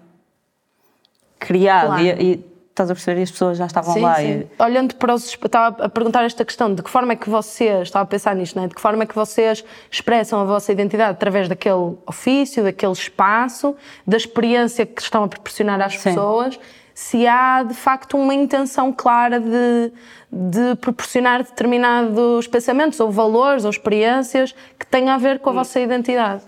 criado. 1.39 1.89
Claro. 1.89 2.03
E, 2.03 2.33
e 2.33 2.52
estás 2.73 2.91
a 2.91 2.95
perceber? 2.95 3.21
E 3.21 3.23
as 3.23 3.31
pessoas 3.31 3.59
já 3.59 3.67
estavam 3.67 3.95
Sim, 3.95 4.01
lá. 4.01 4.15
sim. 4.17 4.49
E, 4.59 4.63
Olhando 4.63 4.95
para 4.97 5.15
os. 5.15 5.27
Estava 5.27 5.85
a 5.85 5.89
perguntar 5.89 6.25
esta 6.25 6.45
questão: 6.45 6.75
de 6.75 6.83
que 6.83 6.91
forma 6.91 7.13
é 7.13 7.17
que 7.17 7.29
vocês. 7.31 7.89
Estava 7.89 8.03
a 8.03 8.07
pensar 8.07 8.35
nisto, 8.35 8.57
não 8.57 8.65
é? 8.65 8.69
De 8.69 8.75
que 8.75 8.81
forma 8.81 9.05
é 9.05 9.07
que 9.07 9.15
vocês 9.15 9.65
expressam 9.91 10.41
a 10.41 10.45
vossa 10.45 10.73
identidade 10.73 11.13
através 11.13 11.49
daquele 11.49 11.97
ofício, 12.07 12.63
daquele 12.63 12.93
espaço, 12.93 13.77
da 14.07 14.17
experiência 14.17 14.85
que 14.87 15.01
estão 15.01 15.25
a 15.25 15.29
proporcionar 15.29 15.81
às 15.81 15.95
Sim. 15.95 16.11
pessoas? 16.11 16.59
Se 16.95 17.27
há 17.27 17.63
de 17.63 17.73
facto 17.73 18.19
uma 18.19 18.35
intenção 18.35 18.93
clara 18.93 19.41
de, 19.41 19.93
de 20.31 20.77
proporcionar 20.77 21.43
determinados 21.43 22.47
pensamentos 22.47 23.01
ou 23.01 23.11
valores 23.11 23.65
ou 23.65 23.71
experiências 23.71 24.55
que 24.79 24.87
tenham 24.87 25.15
a 25.15 25.19
ver 25.19 25.39
com 25.39 25.49
a 25.51 25.53
vossa 25.55 25.81
identidade. 25.81 26.43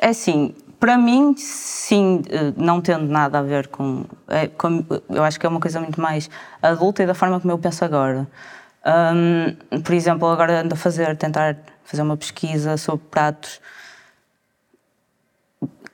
É 0.00 0.08
assim, 0.10 0.54
para 0.80 0.96
mim, 0.98 1.34
sim, 1.36 2.22
eh, 2.28 2.52
não 2.56 2.80
tendo 2.80 3.06
nada 3.06 3.38
a 3.38 3.42
ver 3.42 3.68
com, 3.68 4.04
é, 4.28 4.46
com- 4.48 4.84
Eu 5.08 5.22
acho 5.24 5.38
que 5.38 5.46
é 5.46 5.48
uma 5.48 5.60
coisa 5.60 5.80
muito 5.80 6.00
mais 6.00 6.28
adulta 6.62 7.02
e 7.02 7.06
da 7.06 7.14
forma 7.14 7.40
como 7.40 7.52
eu 7.52 7.58
penso 7.58 7.84
agora. 7.84 8.26
Hum, 8.86 9.80
por 9.82 9.94
exemplo, 9.94 10.28
agora 10.28 10.60
ando 10.60 10.74
a 10.74 10.76
fazer, 10.76 11.16
tentar 11.16 11.56
fazer 11.84 12.02
uma 12.02 12.16
pesquisa 12.16 12.76
sobre 12.76 13.04
pratos. 13.10 13.60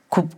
co- 0.09 0.29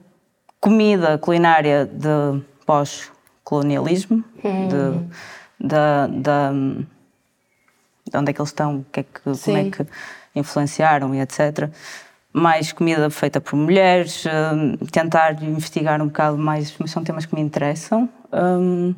comida 0.60 1.16
culinária 1.18 1.86
de 1.86 2.42
pós-colonialismo, 2.66 4.22
de, 4.68 5.66
da, 5.66 6.06
da, 6.08 6.52
de 6.52 8.16
onde 8.16 8.30
é 8.30 8.32
que 8.34 8.40
eles 8.40 8.50
estão, 8.50 8.84
que 8.92 9.00
é 9.00 9.02
que, 9.02 9.20
como 9.22 9.56
é 9.56 9.64
que 9.70 9.86
influenciaram 10.34 11.14
e 11.14 11.20
etc. 11.20 11.70
Mais 12.32 12.72
comida 12.72 13.10
feita 13.10 13.40
por 13.40 13.56
mulheres, 13.56 14.24
hum, 14.26 14.76
tentar 14.90 15.42
investigar 15.42 16.00
um 16.00 16.06
bocado 16.06 16.38
mais, 16.38 16.74
mas 16.78 16.90
são 16.90 17.04
temas 17.04 17.26
que 17.26 17.34
me 17.34 17.42
interessam. 17.42 18.08
Hum, 18.32 18.94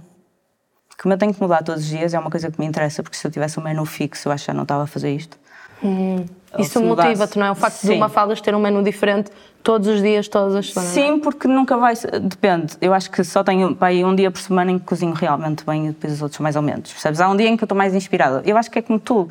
como 1.00 1.12
eu 1.12 1.18
tenho 1.18 1.34
que 1.34 1.40
mudar 1.40 1.62
todos 1.62 1.82
os 1.82 1.88
dias, 1.88 2.14
é 2.14 2.18
uma 2.18 2.30
coisa 2.30 2.50
que 2.50 2.60
me 2.60 2.66
interessa, 2.66 3.02
porque 3.02 3.16
se 3.16 3.26
eu 3.26 3.30
tivesse 3.30 3.58
um 3.58 3.62
menu 3.62 3.84
fixo, 3.84 4.28
eu 4.28 4.32
acho 4.32 4.44
que 4.44 4.46
já 4.46 4.54
não 4.54 4.62
estava 4.62 4.84
a 4.84 4.86
fazer 4.86 5.14
isto. 5.14 5.36
Hum. 5.82 6.24
Isso 6.58 6.80
motiva-te, 6.82 7.38
não 7.38 7.46
é? 7.46 7.50
O 7.50 7.54
facto 7.54 7.76
Sim. 7.76 7.88
de 7.88 7.94
uma 7.94 8.08
Falas 8.08 8.40
ter 8.40 8.54
um 8.54 8.60
menu 8.60 8.82
diferente 8.82 9.30
todos 9.62 9.88
os 9.88 10.00
dias, 10.00 10.28
todas 10.28 10.54
as 10.54 10.72
semanas. 10.72 10.94
Sim, 10.94 11.18
porque 11.18 11.48
nunca 11.48 11.76
vai. 11.76 11.94
Depende. 12.22 12.74
Eu 12.80 12.94
acho 12.94 13.10
que 13.10 13.24
só 13.24 13.42
tenho 13.42 13.74
pai, 13.74 14.04
um 14.04 14.14
dia 14.14 14.30
por 14.30 14.40
semana 14.40 14.70
em 14.70 14.78
que 14.78 14.84
cozinho 14.84 15.12
realmente 15.12 15.64
bem 15.64 15.86
e 15.86 15.88
depois 15.88 16.12
os 16.12 16.22
outros 16.22 16.40
mais 16.40 16.54
ou 16.54 16.62
menos. 16.62 16.92
Percebes? 16.92 17.20
Há 17.20 17.28
um 17.28 17.36
dia 17.36 17.48
em 17.48 17.56
que 17.56 17.64
eu 17.64 17.66
estou 17.66 17.76
mais 17.76 17.94
inspirada. 17.94 18.42
Eu 18.44 18.56
acho 18.56 18.70
que 18.70 18.78
é 18.78 18.82
como 18.82 18.98
tu. 19.00 19.28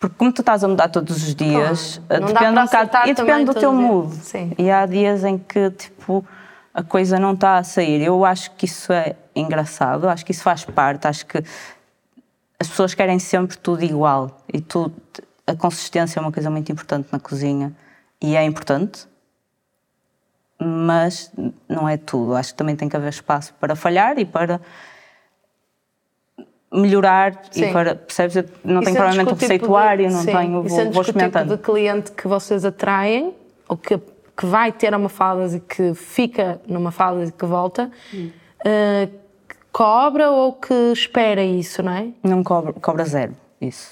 Porque 0.00 0.16
como 0.16 0.32
tu 0.32 0.40
estás 0.40 0.64
a 0.64 0.68
mudar 0.68 0.88
todos 0.88 1.16
os 1.18 1.34
dias, 1.34 2.00
claro. 2.08 2.24
depende 2.24 2.58
um 2.58 2.64
bocado. 2.64 3.08
E 3.10 3.14
depende 3.14 3.44
do 3.44 3.54
teu 3.54 3.72
mood. 3.72 4.16
Sim. 4.16 4.52
E 4.56 4.70
há 4.70 4.86
dias 4.86 5.24
em 5.24 5.36
que, 5.36 5.70
tipo, 5.70 6.26
a 6.72 6.82
coisa 6.82 7.18
não 7.18 7.34
está 7.34 7.58
a 7.58 7.62
sair. 7.62 8.02
Eu 8.02 8.24
acho 8.24 8.50
que 8.52 8.64
isso 8.64 8.92
é 8.92 9.14
engraçado, 9.36 10.08
acho 10.08 10.24
que 10.24 10.32
isso 10.32 10.42
faz 10.42 10.64
parte, 10.64 11.06
acho 11.06 11.26
que 11.26 11.44
as 12.58 12.66
pessoas 12.66 12.94
querem 12.94 13.18
sempre 13.18 13.58
tudo 13.58 13.84
igual 13.84 14.42
e 14.52 14.60
tudo 14.60 14.94
a 15.46 15.54
consistência 15.54 16.18
é 16.18 16.22
uma 16.22 16.32
coisa 16.32 16.48
muito 16.48 16.70
importante 16.70 17.08
na 17.10 17.18
cozinha 17.18 17.72
e 18.20 18.36
é 18.36 18.44
importante, 18.44 19.06
mas 20.58 21.32
não 21.68 21.88
é 21.88 21.96
tudo. 21.96 22.34
Acho 22.34 22.52
que 22.52 22.58
também 22.58 22.76
tem 22.76 22.88
que 22.88 22.96
haver 22.96 23.08
espaço 23.08 23.52
para 23.54 23.74
falhar 23.74 24.18
e 24.18 24.24
para 24.24 24.60
melhorar 26.72 27.40
Sim. 27.50 27.64
e 27.64 27.72
para, 27.72 27.94
percebes? 27.96 28.36
Eu 28.36 28.44
não 28.64 28.80
tenho 28.80 28.94
provavelmente 28.96 29.32
um 29.32 29.36
receituário, 29.36 30.08
de, 30.08 30.14
não 30.14 30.22
sim. 30.22 30.32
tenho, 30.32 30.62
vou, 30.62 30.80
e 30.80 30.90
vou 30.90 31.02
experimentando. 31.02 31.54
o 31.54 31.56
tipo 31.56 31.72
de 31.72 31.78
cliente 31.78 32.12
que 32.12 32.28
vocês 32.28 32.64
atraem 32.64 33.34
ou 33.68 33.76
que, 33.76 33.98
que 33.98 34.46
vai 34.46 34.70
ter 34.72 34.90
uma 34.90 35.00
Mafaldas 35.00 35.54
e 35.54 35.60
que 35.60 35.94
fica 35.94 36.60
numa 36.66 36.84
Mafaldas 36.84 37.30
e 37.30 37.32
que 37.32 37.44
volta, 37.44 37.90
hum. 38.14 38.30
uh, 38.64 39.10
cobra 39.72 40.30
ou 40.30 40.52
que 40.52 40.74
espera 40.92 41.42
isso, 41.42 41.82
não 41.82 41.92
é? 41.92 42.08
Não 42.22 42.42
cobra, 42.44 42.72
cobra 42.74 43.04
zero, 43.04 43.32
isso. 43.60 43.90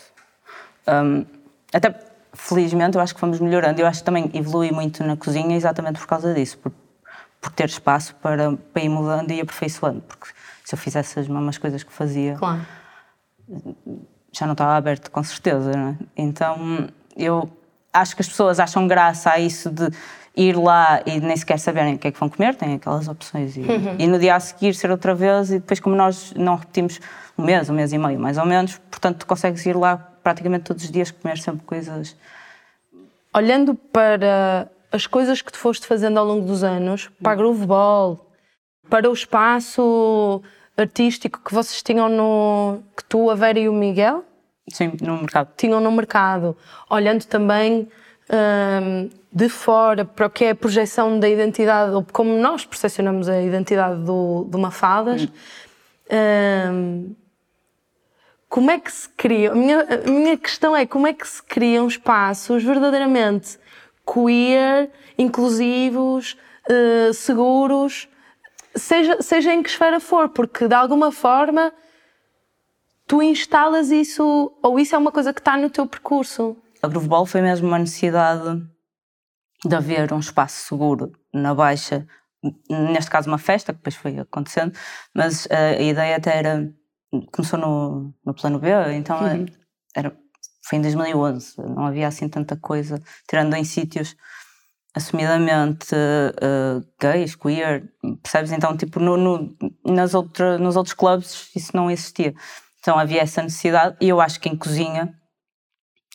Um, 0.87 1.25
até 1.73 1.94
felizmente 2.32 2.97
eu 2.97 3.02
acho 3.02 3.14
que 3.14 3.20
fomos 3.20 3.40
melhorando. 3.40 3.80
Eu 3.80 3.87
acho 3.87 4.00
que 4.00 4.04
também 4.04 4.30
evolui 4.35 4.70
muito 4.70 5.02
na 5.04 5.16
cozinha 5.16 5.56
exatamente 5.56 5.99
por 5.99 6.06
causa 6.06 6.32
disso, 6.32 6.58
por, 6.58 6.73
por 7.40 7.50
ter 7.52 7.68
espaço 7.68 8.14
para, 8.16 8.52
para 8.57 8.83
ir 8.83 8.88
mudando 8.88 9.30
e 9.30 9.40
aperfeiçoando. 9.40 10.00
Porque 10.02 10.28
se 10.64 10.75
eu 10.75 10.78
fizesse 10.78 11.18
as 11.18 11.28
mesmas 11.28 11.59
coisas 11.59 11.83
que 11.83 11.92
fazia, 11.92 12.35
claro. 12.35 12.61
já 14.33 14.47
não 14.47 14.52
estava 14.52 14.76
aberto, 14.76 15.11
com 15.11 15.23
certeza. 15.23 15.73
É? 15.73 16.04
Então 16.16 16.88
eu 17.16 17.50
acho 17.92 18.14
que 18.14 18.23
as 18.23 18.28
pessoas 18.28 18.61
acham 18.61 18.87
graça 18.87 19.30
a 19.30 19.38
isso 19.38 19.71
de 19.71 19.90
ir 20.37 20.57
lá 20.57 21.02
e 21.04 21.18
nem 21.18 21.37
sequer 21.37 21.59
saberem 21.59 21.95
o 21.95 21.99
que 21.99 22.07
é 22.07 22.12
que 22.12 22.21
vão 22.21 22.28
comer, 22.28 22.54
têm 22.54 22.75
aquelas 22.75 23.09
opções. 23.09 23.57
E, 23.57 23.61
uhum. 23.61 23.97
e 23.99 24.07
no 24.07 24.18
dia 24.18 24.37
a 24.37 24.40
seguir 24.40 24.73
ser 24.75 24.90
outra 24.90 25.14
vez, 25.14 25.50
e 25.50 25.59
depois, 25.59 25.80
como 25.80 25.97
nós 25.97 26.33
não 26.37 26.54
repetimos 26.54 27.00
um 27.37 27.42
mês, 27.42 27.68
um 27.68 27.75
mês 27.75 27.92
e 27.92 27.99
meio, 27.99 28.21
mais 28.21 28.38
ou 28.38 28.47
menos, 28.47 28.78
portanto, 28.90 29.18
tu 29.18 29.26
consegues 29.26 29.66
ir 29.66 29.76
lá 29.76 29.97
praticamente 29.97 30.64
todos 30.64 30.85
os 30.85 30.90
dias 30.90 31.11
comer 31.11 31.38
sempre 31.38 31.66
coisas. 31.66 32.14
Olhando 33.35 33.75
para 33.75 34.71
as 34.90 35.07
coisas 35.07 35.42
que 35.42 35.52
tu 35.52 35.59
foste 35.59 35.87
fazendo 35.87 36.18
ao 36.18 36.25
longo 36.25 36.47
dos 36.47 36.64
anos, 36.64 37.11
para 37.23 37.33
a 37.33 37.35
Groove 37.35 37.66
Ball, 37.66 38.26
para 38.88 39.09
o 39.09 39.12
espaço 39.12 40.42
artístico 40.76 41.40
que 41.45 41.52
vocês 41.52 41.83
tinham 41.83 42.09
no. 42.09 42.83
que 42.97 43.04
tu, 43.04 43.30
a 43.30 43.35
Vera 43.35 43.59
e 43.59 43.68
o 43.68 43.73
Miguel? 43.73 44.25
Sim, 44.71 44.92
no 45.00 45.18
mercado. 45.18 45.50
Tinham 45.57 45.80
no 45.80 45.90
mercado. 45.90 46.57
Olhando 46.90 47.25
também 47.25 47.88
hum, 48.30 49.11
de 49.33 49.49
fora 49.49 50.04
para 50.04 50.26
o 50.26 50.30
que 50.30 50.45
é 50.45 50.50
a 50.50 50.54
projeção 50.54 51.18
da 51.18 51.28
identidade, 51.28 51.92
ou 51.95 52.04
como 52.12 52.37
nós 52.38 52.64
percepcionamos 52.64 53.28
a 53.28 53.40
identidade 53.40 54.02
do, 54.02 54.45
do 54.45 54.59
Mafadas. 54.59 55.25
Hum. 55.25 55.28
Hum, 56.73 57.14
como 58.49 58.71
é 58.71 58.78
que 58.78 58.90
se 58.90 59.09
criam? 59.11 59.52
A 59.52 59.57
minha, 59.57 59.80
a 59.80 60.11
minha 60.11 60.37
questão 60.38 60.75
é 60.75 60.87
como 60.87 61.07
é 61.07 61.12
que 61.12 61.28
se 61.28 61.42
criam 61.42 61.87
espaços 61.87 62.64
verdadeiramente 62.64 63.59
queer, 64.12 64.91
inclusivos, 65.19 66.37
uh, 66.69 67.12
seguros, 67.12 68.09
seja, 68.75 69.21
seja 69.21 69.53
em 69.53 69.62
que 69.62 69.69
esfera 69.69 70.00
for, 70.00 70.29
porque 70.29 70.67
de 70.67 70.75
alguma 70.75 71.12
forma 71.12 71.73
tu 73.07 73.23
instalas 73.23 73.91
isso, 73.91 74.53
ou 74.62 74.79
isso 74.79 74.95
é 74.95 74.99
uma 74.99 75.12
coisa 75.12 75.33
que 75.33 75.41
está 75.41 75.57
no 75.57 75.71
teu 75.71 75.87
percurso. 75.87 76.57
A 76.83 76.88
Grooveball 76.88 77.27
foi 77.27 77.41
mesmo 77.41 77.67
uma 77.67 77.79
necessidade 77.79 78.62
de 79.65 79.75
haver 79.75 80.12
um 80.12 80.21
espaço 80.21 80.69
seguro 80.69 81.12
na 81.33 81.55
Baixa, 81.55 82.07
neste 82.71 83.11
caso 83.11 83.29
uma 83.29 83.38
festa, 83.38 83.73
que 83.73 83.79
depois 83.79 83.97
foi 83.97 84.19
acontecendo, 84.19 84.73
mas 85.15 85.47
uh, 85.47 85.79
a 85.79 85.83
ideia 85.83 86.17
até 86.17 86.37
era 86.37 86.73
começou 87.33 87.59
no, 87.59 88.15
no 88.25 88.35
plano 88.35 88.59
B, 88.59 88.69
então 88.93 89.19
uhum. 89.19 89.47
era, 89.95 90.15
foi 90.68 90.78
em 90.78 90.82
2011, 90.82 91.54
não 91.58 91.87
havia 91.87 92.06
assim 92.06 92.28
tanta 92.28 92.54
coisa, 92.54 93.02
tirando 93.26 93.54
em 93.54 93.64
sítios 93.64 94.14
assumidamente 94.94 95.94
uh, 95.94 96.87
gays, 97.00 97.34
queer, 97.34 97.90
percebes? 98.22 98.52
Então, 98.52 98.76
tipo, 98.76 99.00
no, 99.00 99.16
no, 99.16 99.56
nas 99.87 100.12
outra, 100.12 100.58
nos 100.58 100.76
outros 100.76 100.94
clubes 100.94 101.50
isso 101.56 101.75
não 101.75 101.90
existia. 101.90 102.34
Então 102.80 102.98
havia 102.98 103.22
essa 103.22 103.42
necessidade 103.42 103.96
e 103.98 104.08
eu 104.08 104.20
acho 104.20 104.38
que 104.40 104.48
em 104.48 104.56
cozinha, 104.56 105.14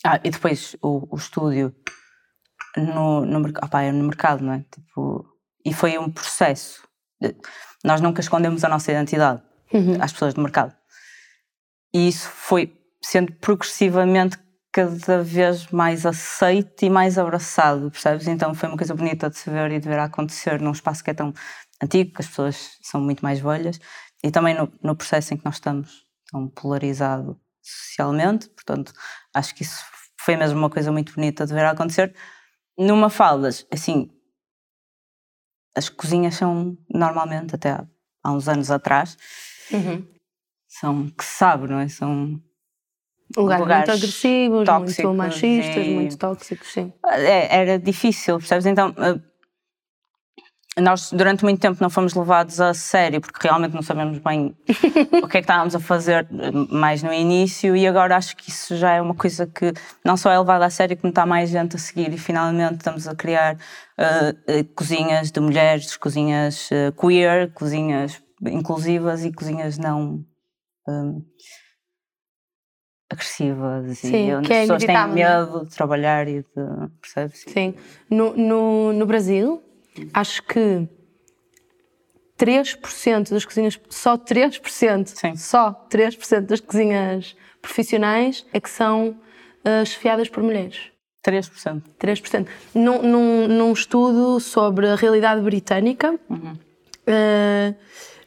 ah, 0.06 0.20
e 0.24 0.30
depois 0.30 0.76
o, 0.82 1.08
o 1.12 1.18
estúdio 1.18 1.74
no, 2.78 3.26
no, 3.26 3.50
opa, 3.64 3.92
no 3.92 4.04
mercado, 4.04 4.44
não 4.44 4.54
é? 4.54 4.66
Tipo, 4.72 5.26
e 5.66 5.74
foi 5.74 5.98
um 5.98 6.12
processo. 6.12 6.84
Nós 7.84 8.02
nunca 8.02 8.22
escondemos 8.22 8.64
a 8.64 8.70
nossa 8.70 8.92
identidade 8.92 9.42
uhum. 9.74 9.98
às 10.00 10.12
pessoas 10.12 10.36
do 10.36 10.42
mercado. 10.42 10.76
E 11.94 12.08
isso 12.08 12.28
foi 12.28 12.83
sendo 13.04 13.34
progressivamente 13.34 14.38
cada 14.72 15.22
vez 15.22 15.68
mais 15.68 16.06
aceito 16.06 16.84
e 16.84 16.90
mais 16.90 17.18
abraçado, 17.18 17.92
percebes? 17.92 18.28
Então 18.28 18.56
foi 18.56 18.70
uma 18.70 18.78
coisa 18.78 18.96
bonita 18.96 19.30
de 19.30 19.38
se 19.38 19.50
ver 19.50 19.72
e 19.72 19.80
de 19.80 19.88
ver 19.88 20.00
acontecer 20.00 20.60
num 20.60 20.72
espaço 20.72 21.04
que 21.04 21.12
é 21.12 21.14
tão 21.14 21.34
antigo, 21.82 22.14
que 22.14 22.22
as 22.22 22.28
pessoas 22.28 22.78
são 22.82 23.00
muito 23.00 23.22
mais 23.22 23.40
velhas, 23.40 23.80
e 24.24 24.32
também 24.32 24.56
no, 24.56 24.72
no 24.82 24.96
processo 24.96 25.34
em 25.34 25.38
que 25.38 25.46
nós 25.46 25.56
estamos 25.56 26.06
tão 26.32 26.48
polarizado 26.48 27.40
socialmente, 27.62 28.50
portanto, 28.50 28.94
acho 29.34 29.54
que 29.54 29.64
isso 29.64 29.84
foi 30.20 30.36
mesmo 30.36 30.58
uma 30.58 30.70
coisa 30.70 30.92
muito 30.92 31.14
bonita 31.14 31.46
de 31.46 31.54
ver 31.54 31.66
acontecer. 31.66 32.16
Numa 32.78 33.10
Faldas, 33.10 33.68
assim, 33.72 34.10
as 35.76 35.90
cozinhas 35.90 36.36
são 36.36 36.78
normalmente, 36.90 37.54
até 37.56 37.72
há, 37.72 37.86
há 38.24 38.32
uns 38.32 38.48
anos 38.48 38.72
atrás, 38.72 39.18
uhum 39.72 40.14
são, 40.74 41.10
que 41.10 41.24
se 41.24 41.38
sabe, 41.38 41.68
não 41.68 41.80
é? 41.80 41.88
São 41.88 42.42
lugares, 43.38 43.62
lugares 43.62 43.90
muito 43.90 44.04
agressivos, 44.04 44.70
muito 44.70 45.14
machistas, 45.14 45.86
e... 45.86 45.90
muito 45.90 46.18
tóxicos, 46.18 46.72
sim. 46.72 46.94
É, 47.06 47.58
era 47.58 47.80
difícil, 47.80 48.38
percebes? 48.38 48.66
Então, 48.66 48.94
eh, 48.98 49.20
nós 50.82 51.12
durante 51.12 51.44
muito 51.44 51.60
tempo 51.60 51.78
não 51.82 51.90
fomos 51.90 52.14
levados 52.14 52.60
a 52.60 52.74
sério, 52.74 53.22
porque 53.22 53.48
realmente 53.48 53.74
não 53.74 53.82
sabemos 53.82 54.18
bem 54.18 54.56
o 55.24 55.28
que 55.28 55.38
é 55.38 55.42
que 55.42 55.46
estávamos 55.46 55.76
a 55.76 55.80
fazer 55.80 56.28
eh, 56.32 56.52
mais 56.72 57.04
no 57.04 57.14
início, 57.14 57.76
e 57.76 57.88
agora 57.88 58.18
acho 58.18 58.36
que 58.36 58.50
isso 58.50 58.76
já 58.76 58.94
é 58.94 59.02
uma 59.02 59.16
coisa 59.16 59.46
que 59.46 59.74
não 60.04 60.18
só 60.18 60.32
é 60.32 60.38
levada 60.38 60.66
a 60.66 60.70
sério, 60.70 60.98
como 60.98 61.10
está 61.10 61.26
mais 61.26 61.50
gente 61.50 61.76
a 61.76 61.80
seguir, 61.80 62.12
e 62.14 62.18
finalmente 62.18 62.78
estamos 62.78 63.08
a 63.08 63.16
criar 63.16 63.56
uh, 63.56 64.74
cozinhas 64.76 65.32
de 65.32 65.40
mulheres, 65.40 65.96
cozinhas 65.98 66.70
uh, 66.72 66.92
queer, 67.00 67.52
cozinhas 67.54 68.22
inclusivas 68.46 69.24
e 69.24 69.32
cozinhas 69.32 69.78
não 69.78 70.26
um, 70.88 71.22
agressivas 73.14 74.00
Sim, 74.00 74.30
e 74.30 74.36
onde 74.36 74.52
as 74.52 74.58
é 74.58 74.62
pessoas 74.62 74.84
têm 74.84 74.96
é? 74.96 75.08
medo 75.08 75.66
de 75.66 75.76
trabalhar 75.76 76.28
e 76.28 76.42
de. 76.42 76.90
Percebes? 77.02 77.46
Sim. 77.48 77.74
No, 78.10 78.36
no, 78.36 78.94
no 78.94 79.06
Brasil, 79.06 79.64
acho 80.14 80.44
que 80.44 80.88
3% 82.38 83.30
das 83.30 83.46
cozinhas, 83.46 83.80
só 83.90 84.18
3%, 84.18 85.08
Sim. 85.08 85.36
só 85.36 85.88
3% 85.90 86.42
das 86.42 86.60
cozinhas 86.60 87.36
profissionais 87.62 88.46
é 88.52 88.60
que 88.60 88.70
são 88.70 89.10
uh, 89.10 89.86
chefiadas 89.86 90.30
por 90.30 90.44
mulheres. 90.44 90.92
3%. 91.26 91.82
3%. 92.00 92.48
Num, 92.76 93.02
num, 93.02 93.48
num 93.48 93.72
estudo 93.72 94.40
sobre 94.40 94.88
a 94.88 94.96
realidade 94.96 95.42
britânica, 95.42 96.20
uhum. 96.30 96.52
uh, 96.52 97.76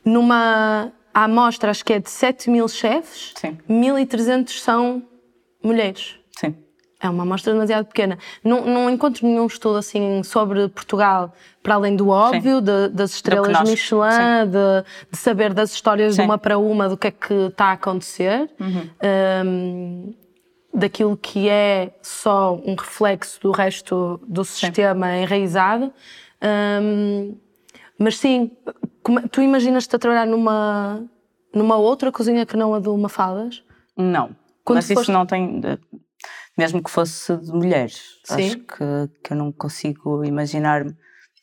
numa 0.05 0.91
a 1.17 1.25
amostra, 1.25 1.71
acho 1.71 1.83
que 1.83 1.95
é 1.95 1.99
de 1.99 2.11
7 2.11 2.51
mil 2.51 2.69
chefes, 2.69 3.33
Sim. 3.37 3.57
1.300 3.67 4.51
são 4.61 5.03
mulheres. 5.65 6.17
Sim. 6.39 6.55
É 7.01 7.09
uma 7.09 7.23
amostra 7.23 7.55
demasiado 7.55 7.87
pequena. 7.87 8.19
Não, 8.45 8.67
não 8.67 8.91
encontro 8.91 9.27
nenhum 9.27 9.47
estudo 9.47 9.79
assim 9.79 10.23
sobre 10.23 10.69
Portugal, 10.69 11.33
para 11.63 11.77
além 11.77 11.97
do 11.97 12.11
óbvio, 12.11 12.61
de, 12.61 12.91
das 12.91 13.15
estrelas 13.15 13.51
nós, 13.51 13.71
Michelin, 13.71 14.45
de, 14.45 15.11
de, 15.11 15.17
saber 15.17 15.55
das 15.55 15.73
histórias 15.73 16.17
sim. 16.17 16.21
de 16.21 16.27
uma 16.27 16.37
para 16.37 16.59
uma 16.59 16.87
do 16.87 16.99
que 16.99 17.07
é 17.07 17.11
que 17.11 17.33
está 17.33 17.69
a 17.69 17.73
acontecer, 17.73 18.51
uhum. 18.61 18.91
um, 19.47 20.15
daquilo 20.75 21.17
que 21.17 21.49
é 21.49 21.93
só 22.03 22.61
um 22.63 22.75
reflexo 22.75 23.41
do 23.41 23.53
resto 23.53 24.21
do 24.29 24.45
sistema 24.45 25.07
sim. 25.07 25.23
enraizado. 25.23 25.91
Um, 26.43 27.35
mas 27.99 28.19
sim, 28.19 28.51
como, 29.07 29.29
tu 29.29 29.41
imaginas-te 29.41 29.95
a 29.95 30.01
trabalhar 30.01 30.27
numa, 30.27 31.09
numa 31.55 31.77
outra 31.77 32.11
cozinha 32.11 32.45
que 32.45 32.57
não 32.57 32.75
a 32.75 32.81
de 32.81 32.89
uma 32.89 33.09
Fadas? 33.09 33.63
Não. 33.97 34.35
Quando 34.65 34.79
mas 34.79 34.89
foste... 34.89 35.03
isso 35.03 35.13
não 35.13 35.25
tem. 35.25 35.61
mesmo 36.59 36.83
que 36.83 36.91
fosse 36.91 37.37
de 37.37 37.53
mulheres. 37.53 38.03
Sim. 38.25 38.47
Acho 38.47 38.59
que, 38.59 39.19
que 39.23 39.33
eu 39.33 39.37
não 39.37 39.53
consigo 39.53 40.25
imaginar. 40.25 40.85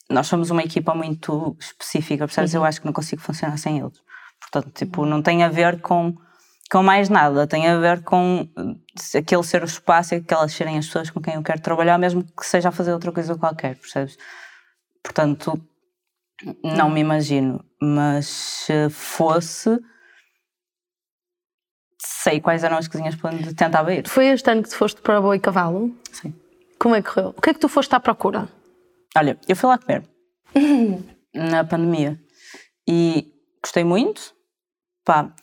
Nós 0.09 0.27
somos 0.27 0.49
uma 0.49 0.61
equipa 0.61 0.93
muito 0.93 1.55
específica, 1.57 2.25
percebes? 2.25 2.53
Uhum. 2.53 2.59
Eu 2.59 2.65
acho 2.65 2.81
que 2.81 2.85
não 2.85 2.91
consigo 2.91 3.21
funcionar 3.21 3.57
sem 3.57 3.79
eles. 3.79 3.97
Portanto, 4.41 4.69
tipo, 4.73 5.05
não 5.05 5.21
tem 5.21 5.41
a 5.41 5.47
ver 5.47 5.79
com, 5.79 6.13
com 6.69 6.83
mais 6.83 7.07
nada, 7.07 7.47
tem 7.47 7.69
a 7.69 7.79
ver 7.79 8.03
com 8.03 8.45
eh, 8.57 9.19
aquele 9.19 9.43
ser 9.43 9.61
o 9.61 9.65
espaço 9.65 10.15
e 10.15 10.17
aquelas 10.17 10.51
serem 10.51 10.77
as 10.77 10.87
pessoas 10.87 11.09
com 11.09 11.21
quem 11.21 11.35
eu 11.35 11.41
quero 11.41 11.61
trabalhar, 11.61 11.97
mesmo 11.97 12.25
que 12.25 12.45
seja 12.45 12.67
a 12.67 12.73
fazer 12.73 12.91
outra 12.91 13.13
coisa 13.13 13.37
qualquer, 13.37 13.77
percebes? 13.77 14.17
Portanto, 15.01 15.57
não 16.63 16.89
me 16.89 17.01
imagino, 17.01 17.63
mas 17.81 18.27
se 18.27 18.89
fosse, 18.89 19.79
sei 21.97 22.39
quais 22.39 22.63
eram 22.63 22.77
as 22.77 22.87
cozinhas 22.87 23.15
para 23.15 23.31
onde 23.33 23.53
tentava 23.53 23.93
ir. 23.93 24.07
Foi 24.07 24.27
este 24.27 24.49
ano 24.49 24.63
que 24.63 24.69
tu 24.69 24.77
foste 24.77 25.01
para 25.01 25.21
Boi 25.21 25.39
Cavalo? 25.39 25.95
Sim. 26.11 26.33
Como 26.79 26.95
é 26.95 27.01
que 27.01 27.13
correu? 27.13 27.29
O 27.29 27.41
que 27.41 27.49
é 27.49 27.53
que 27.53 27.59
tu 27.59 27.69
foste 27.69 27.93
à 27.95 27.99
procura? 27.99 28.49
Olha, 29.15 29.37
eu 29.47 29.55
fui 29.55 29.69
lá 29.69 29.77
comer 29.77 30.03
na 31.33 31.63
pandemia 31.63 32.19
e 32.87 33.31
gostei 33.61 33.83
muito. 33.83 34.33
Pá, 35.05 35.33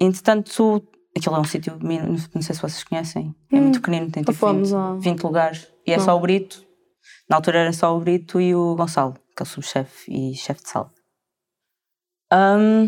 entretanto, 0.00 0.82
aquilo 1.16 1.36
é 1.36 1.40
um 1.40 1.44
sítio, 1.44 1.78
não 1.80 2.42
sei 2.42 2.54
se 2.54 2.62
vocês 2.62 2.84
conhecem, 2.84 3.34
é 3.50 3.60
muito 3.60 3.80
pequenino, 3.80 4.10
tem 4.10 4.22
tipo 4.22 4.36
fomos 4.36 4.70
20, 4.70 4.72
lá. 4.72 4.94
20 4.94 5.22
lugares 5.22 5.68
e 5.86 5.92
é 5.92 5.98
só 5.98 6.16
o 6.16 6.20
Brito. 6.20 6.64
Na 7.28 7.36
altura 7.36 7.60
era 7.60 7.72
só 7.72 7.96
o 7.96 8.00
Brito 8.00 8.40
e 8.40 8.54
o 8.54 8.74
Gonçalo, 8.74 9.16
que 9.36 9.42
é 9.42 9.44
o 9.44 9.46
subchefe 9.46 10.10
e 10.10 10.34
chefe 10.34 10.62
de 10.62 10.68
sala. 10.68 10.92
Ahm, 12.30 12.86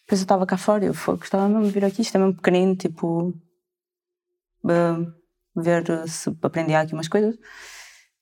depois 0.00 0.20
eu 0.20 0.24
estava 0.24 0.46
cá 0.46 0.56
fora 0.56 0.84
e 0.84 0.88
eu 0.88 0.94
gostava 1.16 1.48
mesmo 1.48 1.64
de 1.64 1.70
vir 1.70 1.84
aqui, 1.84 2.02
isto 2.02 2.14
é 2.14 2.18
mesmo 2.18 2.34
pequenino, 2.34 2.76
tipo, 2.76 3.32
ah, 4.68 4.96
ver 5.56 6.08
se 6.08 6.30
aprendia 6.42 6.80
aqui 6.80 6.92
umas 6.94 7.08
coisas. 7.08 7.36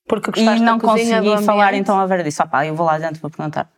Porque 0.08 0.30
E 0.30 0.32
gostaste 0.32 0.64
não 0.64 0.78
da 0.78 0.84
cozinha, 0.88 1.22
consegui 1.22 1.46
falar 1.46 1.74
então 1.74 1.98
a 1.98 2.06
Vera 2.06 2.24
disse, 2.24 2.42
opá, 2.42 2.66
eu 2.66 2.74
vou 2.74 2.86
lá 2.86 2.98
dentro 2.98 3.20
para 3.20 3.30
perguntar. 3.30 3.72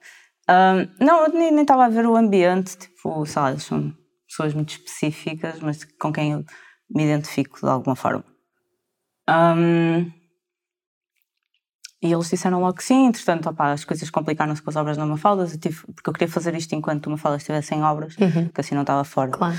Ahm, 0.48 0.88
não, 1.00 1.26
eu 1.26 1.32
nem 1.32 1.60
estava 1.60 1.86
a 1.86 1.88
ver 1.88 2.06
o 2.06 2.16
ambiente, 2.16 2.76
tipo, 2.76 3.24
sei 3.26 3.42
lá, 3.42 3.50
eles 3.50 3.62
são 3.62 3.94
pessoas 4.26 4.54
muito 4.54 4.70
específicas, 4.70 5.60
mas 5.60 5.84
com 5.84 6.12
quem 6.12 6.32
eu 6.32 6.44
me 6.90 7.04
identifico 7.04 7.60
de 7.60 7.68
alguma 7.68 7.96
forma. 7.96 8.24
Ahm, 9.26 10.12
e 12.04 12.12
eles 12.12 12.28
disseram 12.28 12.60
logo 12.60 12.74
que 12.76 12.84
sim, 12.84 13.06
entretanto, 13.06 13.48
opá, 13.48 13.72
as 13.72 13.82
coisas 13.84 14.10
complicaram-se 14.10 14.60
com 14.62 14.68
as 14.68 14.76
obras 14.76 14.98
na 14.98 15.06
Mafalda, 15.06 15.44
eu 15.44 15.58
tive, 15.58 15.80
porque 15.94 16.10
eu 16.10 16.12
queria 16.12 16.28
fazer 16.28 16.54
isto 16.54 16.74
enquanto 16.74 17.06
uma 17.06 17.12
Mafalda 17.16 17.38
estivesse 17.38 17.74
em 17.74 17.82
obras, 17.82 18.14
porque 18.14 18.60
assim 18.60 18.74
não 18.74 18.82
estava 18.82 19.02
fora. 19.04 19.30
Claro. 19.30 19.56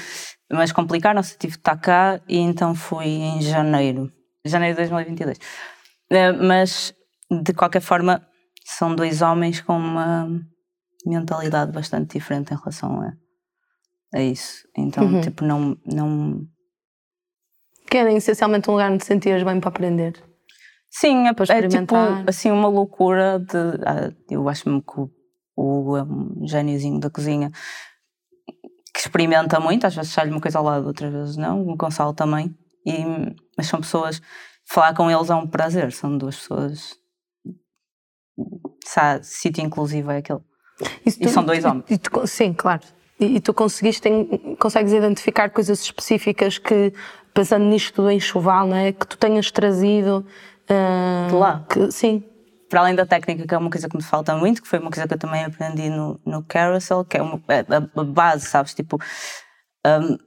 Mas 0.51 0.71
complicaram-se, 0.71 1.37
tive 1.39 1.53
de 1.53 1.57
estar 1.59 1.75
cá 1.77 2.21
e 2.29 2.37
então 2.37 2.75
fui 2.75 3.05
em 3.07 3.41
janeiro, 3.41 4.11
janeiro 4.45 4.75
de 4.75 4.81
2022. 4.83 5.39
Eh, 6.11 6.31
Mas, 6.33 6.93
de 7.43 7.51
qualquer 7.53 7.81
forma, 7.81 8.21
são 8.63 8.95
dois 8.95 9.23
homens 9.23 9.59
com 9.61 9.75
uma 9.75 10.27
mentalidade 11.05 11.71
bastante 11.71 12.13
diferente 12.13 12.53
em 12.53 12.57
relação 12.57 13.01
a, 13.01 13.13
a 14.17 14.21
isso. 14.21 14.67
Então, 14.77 15.03
Uhum. 15.03 15.21
tipo, 15.21 15.43
não, 15.43 15.75
não... 15.83 16.41
Querem 17.89 18.17
essencialmente 18.17 18.69
um 18.69 18.73
lugar 18.73 18.91
onde 18.91 18.99
te 18.99 19.07
sentias 19.07 19.41
bem 19.43 19.59
para 19.59 19.69
aprender. 19.69 20.13
Sim, 20.97 21.27
é, 21.27 21.33
Para 21.33 21.45
é 21.57 21.67
tipo, 21.67 21.95
assim, 22.27 22.51
uma 22.51 22.67
loucura 22.69 23.37
de... 23.39 23.57
ah, 23.85 24.13
eu 24.29 24.47
acho 24.47 24.69
mesmo 24.69 24.81
que 24.81 24.99
o, 24.99 25.09
o 25.55 25.79
Hugo 25.79 25.97
é 25.97 26.03
um 26.03 26.47
gêniozinho 26.47 26.99
da 26.99 27.09
cozinha 27.09 27.51
que 28.93 28.99
experimenta 29.01 29.59
muito, 29.59 29.85
às 29.85 29.93
vezes 29.93 30.13
sai-lhe 30.13 30.31
uma 30.31 30.39
coisa 30.39 30.57
ao 30.57 30.63
lado, 30.63 30.87
outras 30.87 31.11
vezes 31.11 31.35
não, 31.37 31.67
o 31.67 31.75
Gonçalo 31.75 32.13
também, 32.13 32.55
e, 32.85 32.93
mas 33.57 33.67
são 33.67 33.81
pessoas, 33.81 34.21
falar 34.65 34.93
com 34.93 35.11
eles 35.11 35.29
é 35.29 35.35
um 35.35 35.45
prazer, 35.45 35.91
são 35.91 36.17
duas 36.17 36.37
pessoas, 36.37 36.95
sa- 38.85 39.21
sítio 39.21 39.63
inclusivo 39.63 40.11
é 40.11 40.17
aquele. 40.17 40.39
Isso 41.05 41.17
E 41.21 41.27
são 41.27 41.43
dois 41.43 41.65
homens. 41.65 41.85
e 41.89 41.97
tu- 41.97 42.25
sim, 42.27 42.53
claro. 42.53 42.83
E, 43.19 43.35
e 43.37 43.39
tu 43.41 43.53
conseguiste, 43.53 44.09
consegues 44.59 44.91
identificar 44.93 45.49
coisas 45.49 45.81
específicas 45.81 46.57
que, 46.57 46.93
pensando 47.33 47.65
nisto 47.65 48.01
do 48.01 48.11
enxoval, 48.11 48.67
não 48.67 48.75
é? 48.77 48.91
que 48.93 49.05
tu 49.07 49.17
tenhas 49.17 49.51
trazido. 49.51 50.25
De 50.67 51.35
lá? 51.35 51.65
que- 51.69 51.91
sim. 51.91 52.23
Para 52.69 52.79
além 52.81 52.95
da 52.95 53.05
técnica, 53.05 53.45
que 53.47 53.53
é 53.53 53.57
uma 53.57 53.69
coisa 53.69 53.87
que 53.87 53.95
me 53.95 54.03
falta 54.03 54.35
muito, 54.35 54.61
que 54.61 54.67
foi 54.67 54.79
uma 54.79 54.89
coisa 54.89 55.07
que 55.07 55.13
eu 55.13 55.19
também 55.19 55.43
aprendi 55.45 55.89
no, 55.89 56.19
no 56.25 56.43
Carousel, 56.43 57.05
que 57.05 57.17
é 57.17 57.21
uma, 57.21 57.39
é 57.47 57.59
a, 57.59 58.01
a 58.01 58.03
base, 58.03 58.47
sabes? 58.47 58.73
Tipo, 58.73 58.97
hum, 59.85 60.17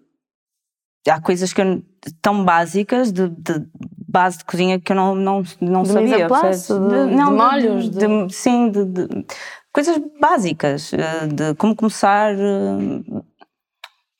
há 1.08 1.20
coisas 1.20 1.52
que 1.52 1.60
eu, 1.60 1.82
tão 2.22 2.44
básicas, 2.44 3.10
de, 3.12 3.28
de 3.28 3.66
base 4.08 4.38
de 4.38 4.44
cozinha, 4.44 4.78
que 4.80 4.92
eu 4.92 4.96
não, 4.96 5.14
não, 5.16 5.42
não 5.60 5.82
De 5.82 5.88
sabia. 5.92 6.26
place, 6.28 6.68
percebes? 6.68 7.08
de- 7.08 7.16
de 7.16 7.22
molhos, 7.24 7.90
de- 7.90 8.26
de- 8.26 8.34
sim, 8.34 8.70
de, 8.70 8.84
de- 8.84 9.26
coisas 9.72 9.98
básicas, 10.20 10.92
eh, 10.92 11.26
de 11.26 11.54
como 11.56 11.74
começar, 11.74 12.32
eh, 12.34 13.22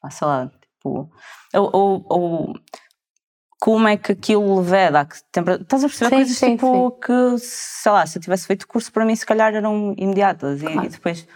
ah, 0.03 0.11
sei 0.11 0.27
lá, 0.27 0.51
tipo, 0.61 1.11
ou, 1.55 1.71
ou- 1.73 2.07
ou 2.09 2.55
como 3.61 3.89
é 3.89 3.97
que 3.97 4.13
aquilo 4.13 4.57
leveda, 4.61 5.05
que 5.05 5.17
tempera- 5.33 5.61
estás 5.61 5.83
a 5.83 5.89
perceber 5.89 6.11
Sim, 6.11 6.17
coisas 6.17 6.37
sim, 6.37 6.51
tipo 6.57 6.93
que, 7.01 7.39
sei 7.39 7.93
lá, 7.93 8.07
se 8.07 8.19
eu 8.19 8.23
tivesse 8.23 8.47
feito 8.47 8.67
curso 8.69 8.93
para 8.93 9.05
mim 9.05 9.17
se 9.17 9.27
calhar 9.27 9.55
eram 9.55 9.95
imediatas 9.99 10.63
e- 10.63 10.67
Claro. 10.67 10.85
e, 10.85 10.89
depois 10.89 11.27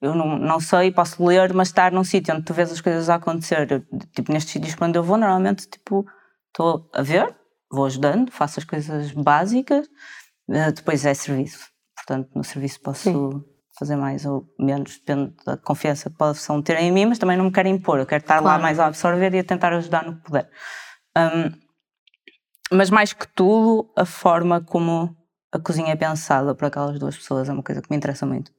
eu 0.00 0.14
não, 0.14 0.38
não 0.38 0.58
sei, 0.60 0.90
posso 0.90 1.22
ler, 1.24 1.52
mas 1.52 1.68
estar 1.68 1.92
num 1.92 2.02
sítio 2.04 2.34
onde 2.34 2.44
tu 2.44 2.54
vês 2.54 2.72
as 2.72 2.80
coisas 2.80 3.10
a 3.10 3.16
acontecer, 3.16 3.84
tipo 4.14 4.32
nestes 4.32 4.52
sítios 4.54 4.74
quando 4.74 4.96
eu 4.96 5.02
vou 5.02 5.18
normalmente 5.18 5.68
tipo 5.68 6.06
estou 6.48 6.88
a 6.94 7.02
ver, 7.02 7.36
vou 7.70 7.84
ajudando, 7.84 8.30
faço 8.32 8.58
as 8.60 8.64
coisas 8.64 9.12
básicas, 9.12 9.86
eh, 10.50 10.72
depois 10.72 11.04
é 11.04 11.12
serviço, 11.12 11.66
portanto 11.94 12.30
no 12.34 12.42
serviço 12.42 12.80
posso 12.80 13.44
fazer 13.78 13.96
mais 13.96 14.24
ou 14.24 14.46
menos, 14.58 14.98
depende 14.98 15.34
da 15.44 15.56
confiança 15.58 16.08
que 16.10 16.16
possam 16.16 16.62
ter 16.62 16.78
em 16.78 16.90
mim, 16.90 17.04
mas 17.06 17.18
também 17.18 17.36
não 17.36 17.44
me 17.44 17.52
quero 17.52 17.68
impor, 17.68 17.98
eu 17.98 18.06
quero 18.06 18.22
estar 18.22 18.36
lá 18.36 18.42
Claro. 18.42 18.62
mais 18.62 18.80
a 18.80 18.86
absorver 18.86 19.34
e 19.34 19.38
a 19.40 19.44
tentar 19.44 19.72
ajudar 19.74 20.04
no 20.06 20.16
que 20.16 20.22
puder. 20.24 20.50
Um, 21.16 21.52
mas 22.72 22.90
mais 22.90 23.12
que 23.12 23.26
tudo, 23.28 23.90
a 23.96 24.04
forma 24.04 24.60
como 24.60 25.16
a 25.52 25.58
cozinha 25.58 25.92
é 25.92 25.96
pensada 25.96 26.54
por 26.54 26.66
aquelas 26.66 26.98
duas 26.98 27.16
pessoas 27.16 27.48
é 27.48 27.52
uma 27.52 27.62
coisa 27.62 27.82
que 27.82 27.90
me 27.90 27.96
interessa 27.96 28.24
muito. 28.24 28.52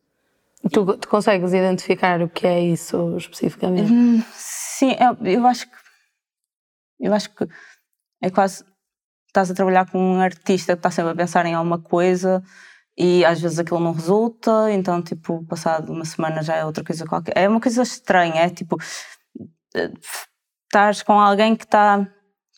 Tu, 0.69 0.97
tu 0.97 1.07
consegues 1.07 1.53
identificar 1.53 2.21
o 2.21 2.29
que 2.29 2.45
é 2.45 2.59
isso 2.59 3.15
especificamente? 3.17 3.89
Sim, 4.33 4.95
eu, 4.99 5.25
eu 5.25 5.47
acho 5.47 5.69
que 5.69 5.75
eu 6.99 7.13
acho 7.13 7.33
que 7.33 7.47
é 8.21 8.29
quase 8.29 8.63
estás 9.27 9.49
a 9.49 9.55
trabalhar 9.55 9.89
com 9.89 9.97
um 9.97 10.21
artista 10.21 10.73
que 10.73 10.79
está 10.79 10.91
sempre 10.91 11.13
a 11.13 11.15
pensar 11.15 11.45
em 11.45 11.55
alguma 11.55 11.79
coisa 11.79 12.43
e 12.95 13.25
às 13.25 13.41
vezes 13.41 13.57
aquilo 13.57 13.79
não 13.79 13.93
resulta, 13.93 14.71
então 14.71 15.01
tipo, 15.01 15.43
passado 15.45 15.91
uma 15.91 16.05
semana 16.05 16.43
já 16.43 16.55
é 16.57 16.65
outra 16.65 16.83
coisa 16.83 17.05
qualquer. 17.05 17.33
É 17.35 17.49
uma 17.49 17.59
coisa 17.59 17.81
estranha, 17.81 18.41
é 18.41 18.49
tipo 18.49 18.77
eh, 19.73 19.91
estás 20.65 21.01
com 21.01 21.19
alguém 21.19 21.55
que 21.55 21.63
está 21.63 22.07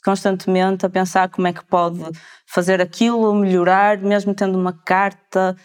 constantemente 0.04 0.86
a 0.86 0.90
pensar 0.90 1.30
como 1.30 1.48
é 1.48 1.54
que 1.54 1.64
pode 1.66 2.00
fazer 2.46 2.82
aquilo, 2.82 3.34
melhorar, 3.34 3.98
mesmo 4.00 4.34
tendo 4.34 4.58
uma 4.58 4.74
carta. 4.74 5.56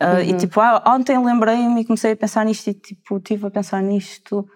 ah, 0.00 0.20
E 0.22 0.34
tipo, 0.36 0.60
ah, 0.60 0.82
ontem 0.86 1.18
lembrei-me 1.24 1.80
e 1.80 1.84
comecei 1.84 2.12
a 2.12 2.16
pensar 2.16 2.44
nisto 2.44 2.68
e 2.68 2.74
tipo, 2.74 3.16
estive 3.18 3.46
a 3.46 3.50
pensar 3.50 3.82
nisto. 3.82 4.46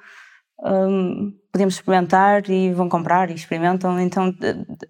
hum, 0.63 1.33
podemos 1.51 1.75
experimentar 1.75 2.49
e 2.51 2.73
vão 2.75 2.87
comprar 2.89 3.31
e 3.31 3.35
experimentam. 3.35 3.99
Então, 3.99 4.35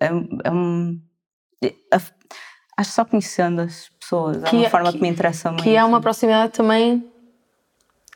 é, 0.00 0.08
é 0.44 0.50
um. 0.50 1.00
é- 1.62 1.74
acho 1.92 2.12
que 2.90 2.94
só 2.94 3.04
conhecendo 3.04 3.60
as 3.62 3.88
pessoas 4.00 4.42
Que 4.42 4.56
é 4.56 4.58
uma 4.58 4.66
é- 4.66 4.70
forma 4.70 4.86
que- 4.90 4.98
que, 4.98 5.02
me 5.02 5.08
interessa 5.08 5.50
muito. 5.50 5.62
Que 5.62 5.76
é 5.76 5.84
uma 5.84 6.00
proximidade 6.00 6.52
também 6.54 7.08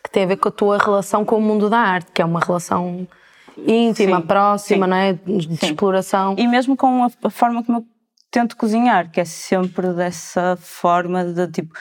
que 0.02 0.10
tem 0.10 0.24
a 0.24 0.26
ver 0.26 0.36
com 0.36 0.48
a 0.48 0.52
tua 0.52 0.78
relação 0.78 1.24
com 1.24 1.36
o 1.36 1.40
mundo 1.40 1.70
da 1.70 1.78
arte, 1.78 2.10
que 2.12 2.20
é 2.20 2.24
uma 2.24 2.40
relação 2.40 3.06
íntima, 3.56 4.20
Sim, 4.20 4.26
próxima, 4.26 4.86
sim. 4.86 4.90
não 4.90 4.96
é? 4.96 5.12
De 5.12 5.56
Sim. 5.56 5.66
exploração. 5.66 6.34
E 6.38 6.46
mesmo 6.46 6.76
com 6.76 7.04
a, 7.04 7.30
forma 7.30 7.62
como 7.64 7.78
eu 7.78 7.86
tento 8.30 8.56
cozinhar, 8.56 9.10
que 9.10 9.20
é 9.20 9.24
sempre 9.24 9.92
dessa 9.92 10.56
forma 10.60 11.24
de 11.24 11.48
tipo, 11.48 11.74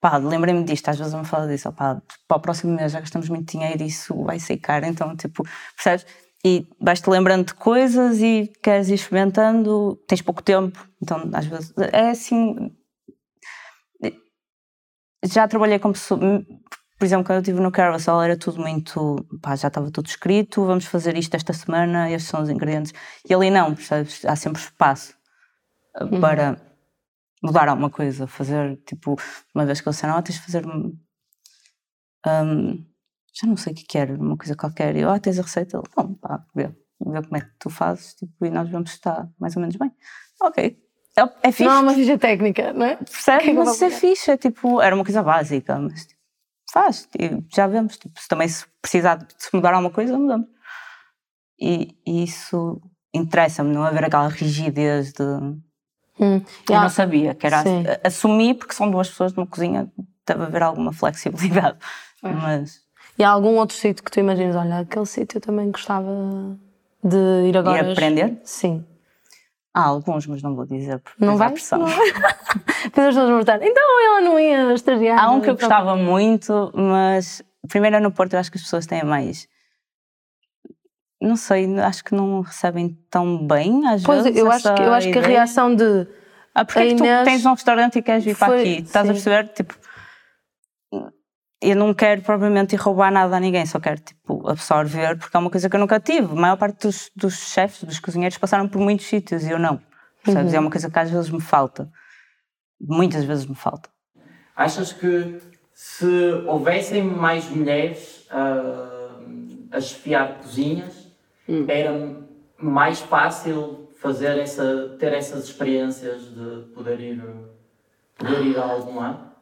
pá, 0.00 0.16
lembrei-me 0.18 0.62
disto, 0.62 0.88
às 0.88 0.98
vezes 0.98 1.12
eu 1.12 1.18
me 1.18 1.24
falo 1.24 1.48
disso, 1.48 1.72
pá, 1.72 2.00
para 2.28 2.36
o 2.36 2.40
próximo 2.40 2.74
mês 2.74 2.92
já 2.92 3.00
gastamos 3.00 3.28
muito 3.28 3.50
dinheiro 3.50 3.82
e 3.82 3.86
isso 3.86 4.14
vai 4.22 4.38
ser 4.38 4.56
caro, 4.58 4.86
então 4.86 5.16
tipo, 5.16 5.42
percebes? 5.74 6.06
E 6.44 6.64
vais-te 6.80 7.10
lembrando 7.10 7.46
de 7.46 7.54
coisas 7.54 8.20
e 8.20 8.52
queres 8.62 8.88
ir 8.88 8.94
experimentando, 8.94 9.96
tens 10.06 10.22
pouco 10.22 10.42
tempo, 10.42 10.86
então 11.02 11.28
às 11.32 11.46
vezes 11.46 11.74
é 11.92 12.10
assim. 12.10 12.70
Já 15.24 15.48
trabalhei 15.48 15.80
com 15.80 15.90
pessoas, 15.90 16.20
por 16.98 17.04
exemplo, 17.04 17.24
quando 17.24 17.36
eu 17.36 17.42
estive 17.42 17.60
no 17.60 17.70
Carousel 17.70 18.22
era 18.22 18.36
tudo 18.36 18.60
muito, 18.60 19.16
pá, 19.42 19.54
já 19.54 19.68
estava 19.68 19.90
tudo 19.90 20.06
escrito, 20.06 20.64
vamos 20.64 20.86
fazer 20.86 21.16
isto 21.16 21.34
esta 21.34 21.52
semana, 21.52 22.10
estes 22.10 22.30
são 22.30 22.42
os 22.42 22.48
ingredientes. 22.48 22.92
E 23.28 23.34
ali 23.34 23.50
não, 23.50 23.74
percebes? 23.74 24.24
Há 24.24 24.34
sempre 24.34 24.62
espaço 24.62 25.14
uh, 26.00 26.20
para 26.20 26.58
mudar 27.42 27.68
alguma 27.68 27.90
coisa, 27.90 28.26
fazer, 28.26 28.78
tipo, 28.86 29.16
uma 29.54 29.66
vez 29.66 29.80
que 29.80 29.88
eles 29.88 29.96
disseram, 29.96 30.16
ah, 30.16 30.22
tens 30.22 30.36
de 30.36 30.42
fazer 30.42 30.66
um, 30.66 30.96
já 33.34 33.46
não 33.46 33.56
sei 33.56 33.72
o 33.72 33.76
que 33.76 33.84
que 33.84 33.98
era, 33.98 34.14
uma 34.14 34.36
coisa 34.36 34.56
qualquer, 34.56 34.96
e 34.96 35.00
eu, 35.00 35.10
ah, 35.10 35.20
tens 35.20 35.38
a 35.38 35.42
receita? 35.42 35.76
Ele, 35.76 35.84
Não, 35.96 36.14
pá, 36.14 36.44
vê. 36.54 36.70
ver 37.00 37.22
como 37.22 37.36
é 37.36 37.40
que 37.40 37.50
tu 37.58 37.68
fazes 37.68 38.14
tipo, 38.14 38.46
e 38.46 38.50
nós 38.50 38.68
vemos 38.68 38.90
se 38.90 38.96
está 38.96 39.28
mais 39.38 39.54
ou 39.54 39.60
menos 39.60 39.76
bem. 39.76 39.92
Ok. 40.40 40.78
É, 41.18 41.48
é 41.48 41.52
fixe. 41.52 41.64
Não 41.64 41.72
há 41.72 41.80
uma 41.80 41.94
ficha 41.94 42.18
técnica, 42.18 42.72
não 42.72 42.86
é? 42.86 42.96
Percebe? 42.96 43.44
que 43.44 43.50
é 43.50 43.52
que 43.52 43.58
eu 43.58 43.64
mas 43.64 43.74
isso 43.74 43.84
é 43.84 43.90
fixe, 43.90 44.30
é 44.30 44.36
tipo, 44.36 44.80
era 44.80 44.94
uma 44.94 45.04
coisa 45.04 45.22
básica, 45.22 45.78
mas 45.78 46.06
tipo, 46.06 46.15
faz, 46.76 47.08
já 47.54 47.66
vemos, 47.66 47.96
tipo, 47.96 48.20
se 48.20 48.28
também 48.28 48.46
se 48.48 48.66
precisar 48.82 49.16
de 49.16 49.26
se 49.38 49.48
mudar 49.54 49.72
alguma 49.72 49.90
coisa, 49.90 50.18
mudamos. 50.18 50.46
E, 51.58 51.96
e 52.06 52.22
isso 52.24 52.80
interessa-me, 53.14 53.72
não 53.72 53.82
haver 53.82 54.04
aquela 54.04 54.28
rigidez 54.28 55.12
de. 55.14 55.22
Hum. 56.20 56.42
Eu 56.68 56.76
Ah, 56.76 56.82
não 56.82 56.90
sabia, 56.90 57.34
que 57.34 57.46
era 57.46 57.62
sim. 57.62 57.82
assumir, 58.04 58.54
porque 58.54 58.74
são 58.74 58.90
duas 58.90 59.08
pessoas 59.08 59.32
numa 59.32 59.46
cozinha, 59.46 59.90
deve 60.26 60.42
haver 60.44 60.62
alguma 60.62 60.92
flexibilidade. 60.92 61.78
Mas 62.22 62.80
E 63.18 63.24
há 63.24 63.30
algum 63.30 63.56
outro 63.56 63.74
sítio 63.76 64.04
que 64.04 64.10
tu 64.10 64.20
imaginas, 64.20 64.54
olha, 64.56 64.80
aquele 64.80 65.06
sítio 65.06 65.38
eu 65.38 65.40
também 65.40 65.70
gostava 65.70 66.10
de 67.02 67.48
ir 67.48 67.56
agora. 67.56 67.90
aprender? 67.92 68.38
Sim. 68.44 68.84
Há 69.76 69.84
alguns, 69.84 70.26
mas 70.26 70.42
não 70.42 70.54
vou 70.56 70.64
dizer 70.64 70.98
porque 71.00 71.22
Não 71.24 71.36
vai? 71.36 71.50
pressão. 71.52 71.80
Não? 71.80 71.86
Depois 72.84 73.08
as 73.08 73.14
pessoas 73.14 73.28
vão 73.28 73.40
estar, 73.40 73.62
então 73.62 74.04
ela 74.06 74.20
não 74.22 74.40
ia 74.40 74.72
estagiar. 74.72 75.22
Há 75.22 75.30
um 75.30 75.40
que 75.40 75.50
eu 75.50 75.54
então- 75.54 75.68
gostava 75.68 75.94
muito, 75.96 76.72
mas 76.74 77.42
primeiro 77.68 77.96
é 77.96 78.00
no 78.00 78.10
Porto 78.10 78.32
eu 78.32 78.38
acho 78.40 78.50
que 78.50 78.56
as 78.56 78.62
pessoas 78.64 78.86
têm 78.86 79.04
mais. 79.04 79.46
Não 81.20 81.36
sei, 81.36 81.78
acho 81.80 82.04
que 82.04 82.14
não 82.14 82.40
recebem 82.42 82.96
tão 83.10 83.46
bem 83.46 83.86
às 83.86 84.02
Pois, 84.02 84.24
vezes. 84.24 84.38
eu 84.38 84.50
acho, 84.50 84.74
que, 84.74 84.82
eu 84.82 84.92
acho 84.92 85.10
que 85.10 85.18
a 85.18 85.22
reação 85.22 85.74
de. 85.74 86.06
Ah, 86.54 86.64
porque 86.64 86.78
é 86.78 86.82
a 86.82 86.86
que 86.88 86.94
tu 86.96 87.24
tens 87.24 87.44
um 87.46 87.52
restaurante 87.52 87.98
e 87.98 88.02
queres 88.02 88.24
vir 88.24 88.36
para 88.36 88.48
foi- 88.48 88.60
aqui? 88.60 88.82
Estás 88.82 89.04
a 89.08 89.14
sim. 89.14 89.22
perceber? 89.22 89.48
Tipo, 89.52 89.74
eu 91.60 91.74
não 91.74 91.94
quero 91.94 92.22
propriamente 92.22 92.74
ir 92.74 92.78
roubar 92.78 93.10
nada 93.10 93.36
a 93.36 93.40
ninguém, 93.40 93.64
só 93.64 93.80
quero 93.80 93.98
tipo, 94.00 94.48
absorver, 94.48 95.16
porque 95.18 95.36
é 95.36 95.40
uma 95.40 95.50
coisa 95.50 95.68
que 95.68 95.76
eu 95.76 95.80
nunca 95.80 95.98
tive. 95.98 96.32
A 96.32 96.34
maior 96.34 96.56
parte 96.56 96.86
dos, 96.86 97.10
dos 97.16 97.34
chefes, 97.52 97.84
dos 97.84 97.98
cozinheiros, 97.98 98.36
passaram 98.38 98.68
por 98.68 98.80
muitos 98.80 99.06
sítios 99.06 99.44
e 99.44 99.50
eu 99.50 99.58
não. 99.58 99.80
Percebes? 100.22 100.52
Uhum. 100.52 100.56
É 100.56 100.60
uma 100.60 100.70
coisa 100.70 100.90
que 100.90 100.98
às 100.98 101.10
vezes 101.10 101.30
me 101.30 101.40
falta. 101.40 101.90
Muitas 102.80 103.24
vezes 103.24 103.46
me 103.46 103.54
falta. 103.54 103.88
Achas 104.54 104.92
que 104.92 105.38
se 105.72 106.42
houvessem 106.46 107.02
mais 107.02 107.48
mulheres 107.48 108.26
ah, 108.30 109.18
a 109.70 109.80
chefiar 109.80 110.38
cozinhas, 110.38 111.06
era 111.68 111.92
mais 112.58 113.00
fácil 113.00 113.88
fazer 114.00 114.38
essa, 114.38 114.96
ter 114.98 115.12
essas 115.12 115.44
experiências 115.44 116.34
de 116.34 116.72
poder 116.74 117.00
ir, 117.00 117.22
poder 118.16 118.42
ir 118.42 118.58
a 118.58 118.64
algum 118.64 118.96
lado? 118.96 119.35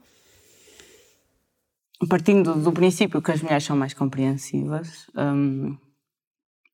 Partindo 2.08 2.54
do 2.56 2.72
princípio 2.72 3.22
que 3.22 3.30
as 3.32 3.40
mulheres 3.40 3.64
são 3.64 3.76
mais 3.76 3.94
compreensivas, 3.94 5.06
hum, 5.16 5.76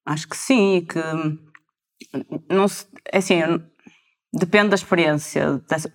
acho 0.06 0.28
que 0.28 0.36
sim, 0.36 0.76
e 0.76 0.82
que 0.82 0.98
hum, 0.98 1.38
não 2.50 2.66
se, 2.66 2.86
é 3.12 3.18
assim, 3.18 3.40
depende 4.32 4.70
da 4.70 4.74
experiência. 4.76 5.58
dessa- 5.68 5.92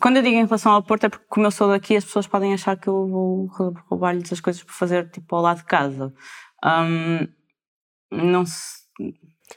quando 0.00 0.18
eu 0.18 0.22
digo 0.22 0.36
em 0.36 0.44
relação 0.44 0.72
ao 0.72 0.82
Porto 0.82 1.04
é 1.04 1.08
porque 1.08 1.26
como 1.28 1.46
eu 1.46 1.50
sou 1.50 1.68
daqui 1.68 1.96
as 1.96 2.04
pessoas 2.04 2.26
podem 2.26 2.54
achar 2.54 2.76
que 2.76 2.88
eu 2.88 3.08
vou 3.08 3.46
rou- 3.46 3.74
roubar-lhes 3.88 4.32
as 4.32 4.40
coisas 4.40 4.62
por 4.62 4.72
fazer 4.72 5.10
tipo 5.10 5.34
ao 5.34 5.42
lado 5.42 5.58
de 5.58 5.64
casa. 5.64 6.12
Hum, 6.64 7.26
não 8.12 8.46
se, 8.46 8.87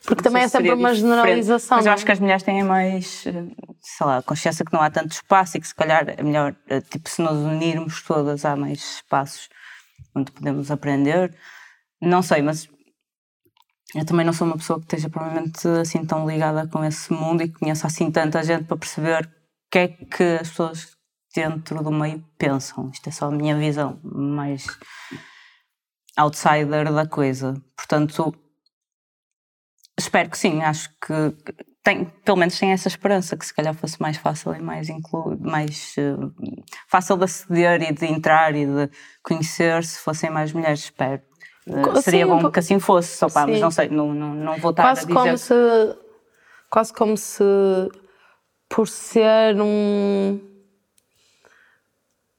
Porque 0.06 0.24
também 0.24 0.44
é 0.44 0.48
se 0.48 0.54
sempre 0.54 0.72
uma 0.72 0.94
diferente, 0.94 1.02
generalização. 1.02 1.78
Mas 1.78 1.86
eu 1.86 1.92
acho 1.92 2.04
é? 2.04 2.06
que 2.06 2.12
as 2.12 2.20
mulheres 2.20 2.44
têm 2.44 2.64
mais, 2.64 3.26
eh, 3.28 3.46
sei 3.82 4.08
lá, 4.08 4.22
consciência 4.24 4.66
que 4.66 4.74
não 4.74 4.82
há 4.82 4.90
tanto 4.90 5.12
espaço 5.12 5.58
e 5.58 5.62
que 5.62 5.68
se 5.68 5.76
calhar 5.76 6.06
é 6.08 6.24
melhor, 6.24 6.56
eh, 6.68 6.82
tipo, 6.82 7.10
se 7.10 7.22
nos 7.22 7.38
unirmos 7.38 8.02
todas 8.02 8.46
há 8.46 8.56
mais 8.56 8.96
espaços 8.96 9.50
onde 10.16 10.32
podemos 10.32 10.72
aprender. 10.72 11.36
Não 12.02 12.22
sei, 12.22 12.42
mas 12.42 12.68
eu 13.94 14.06
também 14.06 14.26
não 14.26 14.34
sou 14.34 14.48
uma 14.48 14.58
pessoa 14.58 14.80
que 14.80 14.86
esteja 14.86 15.10
provavelmente 15.10 15.68
assim 15.68 16.06
tão 16.06 16.28
ligada 16.28 16.68
com 16.68 16.84
esse 16.84 17.12
mundo 17.12 17.44
e 17.44 17.50
que 17.50 17.60
conheça 17.60 17.88
assim 17.88 18.10
tanta 18.10 18.42
gente 18.44 18.64
para 18.64 18.78
perceber 18.78 19.26
o 19.26 19.30
que 19.70 19.80
é 19.80 19.88
que 19.88 20.24
as 20.40 20.50
pessoas 20.50 20.98
dentro 21.36 21.84
do 21.84 21.92
meio 21.92 22.24
pensam. 22.38 22.90
Isto 22.94 23.10
é 23.10 23.12
só 23.12 23.28
a 23.28 23.32
minha 23.32 23.58
visão 23.58 24.00
mais 24.04 24.66
outsider 26.18 26.92
da 26.94 27.06
coisa. 27.06 27.62
Portanto, 27.76 28.34
espero 29.98 30.30
que 30.30 30.38
sim, 30.38 30.62
acho 30.62 30.90
que 31.06 31.36
tem, 31.84 32.06
pelo 32.24 32.38
menos 32.38 32.58
tem 32.60 32.72
essa 32.72 32.88
esperança 32.88 33.36
que 33.36 33.46
se 33.46 33.54
calhar 33.54 33.74
fosse 33.74 34.00
mais 34.02 34.18
fácil 34.18 34.54
e 34.54 34.62
mais 34.62 34.88
inclu, 34.90 35.38
mais 35.40 35.96
eh, 35.98 36.16
fácil 36.88 37.18
de 37.18 37.24
aceder 37.26 37.82
e 37.82 37.92
de 37.94 38.06
entrar 38.06 38.56
e 38.56 38.66
de 38.66 38.90
conhecer 39.24 39.84
se 39.84 39.98
fossem 40.00 40.30
mais 40.30 40.54
mulheres, 40.54 40.82
espero. 40.82 41.22
Eh, 41.68 41.82
Co- 41.82 42.02
seria 42.02 42.26
bom 42.28 42.52
que 42.52 42.60
assim 42.60 42.80
fosse, 42.80 43.18
só 43.18 43.28
pá, 43.30 43.46
mas 43.48 43.60
não 43.62 43.72
sei, 43.72 43.90
não, 43.90 44.14
não, 44.14 44.34
não 44.36 44.58
vou 44.58 44.72
estar 44.72 44.84
quase 44.84 45.02
a 45.02 45.06
dizer. 45.06 45.14
como 45.20 45.38
se 45.38 45.54
quase 46.70 46.94
como 46.94 47.18
se 47.18 47.44
por 48.70 48.88
ser 48.88 49.60
um 49.60 50.40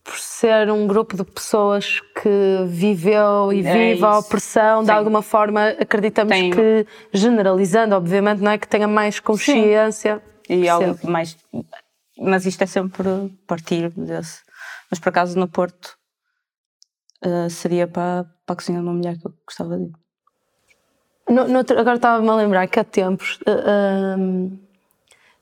por 0.05 0.19
ser 0.19 0.71
um 0.71 0.87
grupo 0.87 1.17
de 1.17 1.25
pessoas 1.25 2.01
que 2.21 2.65
viveu 2.67 3.53
e 3.53 3.61
É 3.65 3.73
vive 3.95 4.05
a 4.05 4.19
opressão 4.19 4.81
de 4.83 4.87
Sim. 4.91 4.93
alguma 4.97 5.23
forma 5.23 5.69
acreditamos 5.69 6.35
Tem- 6.37 6.51
que 6.51 6.87
generalizando 7.13 7.95
obviamente 7.95 8.41
não 8.41 8.51
é 8.51 8.59
que 8.59 8.67
tenha 8.67 8.89
mais 8.89 9.21
consciência 9.21 10.21
E 10.49 10.69
algo 10.69 10.99
mais. 11.09 11.37
Mas 12.19 12.45
isto 12.47 12.63
é 12.63 12.67
sempre 12.67 13.09
partir 13.47 13.91
desse. 13.91 14.43
Mas 14.91 14.99
por 14.99 15.09
acaso 15.11 15.39
no 15.39 15.47
Porto 15.49 15.97
eh, 17.25 17.49
seria 17.49 17.87
para, 17.87 18.25
para 18.45 18.53
a 18.55 18.57
cozinha 18.57 18.79
de 18.81 18.85
uma 18.85 18.93
mulher 18.95 19.17
que 19.19 19.27
eu 19.27 19.33
gostava 19.47 19.77
de 19.79 19.85
ir. 19.85 19.93
No- 21.29 21.47
no 21.47 21.59
agora 21.61 21.95
estava-me 21.95 22.29
a 22.29 22.35
lembrar 22.35 22.67
que 22.67 22.81
há 22.81 22.85
tempos 22.85 23.39
ah, 23.47 24.17
hum, 24.19 24.59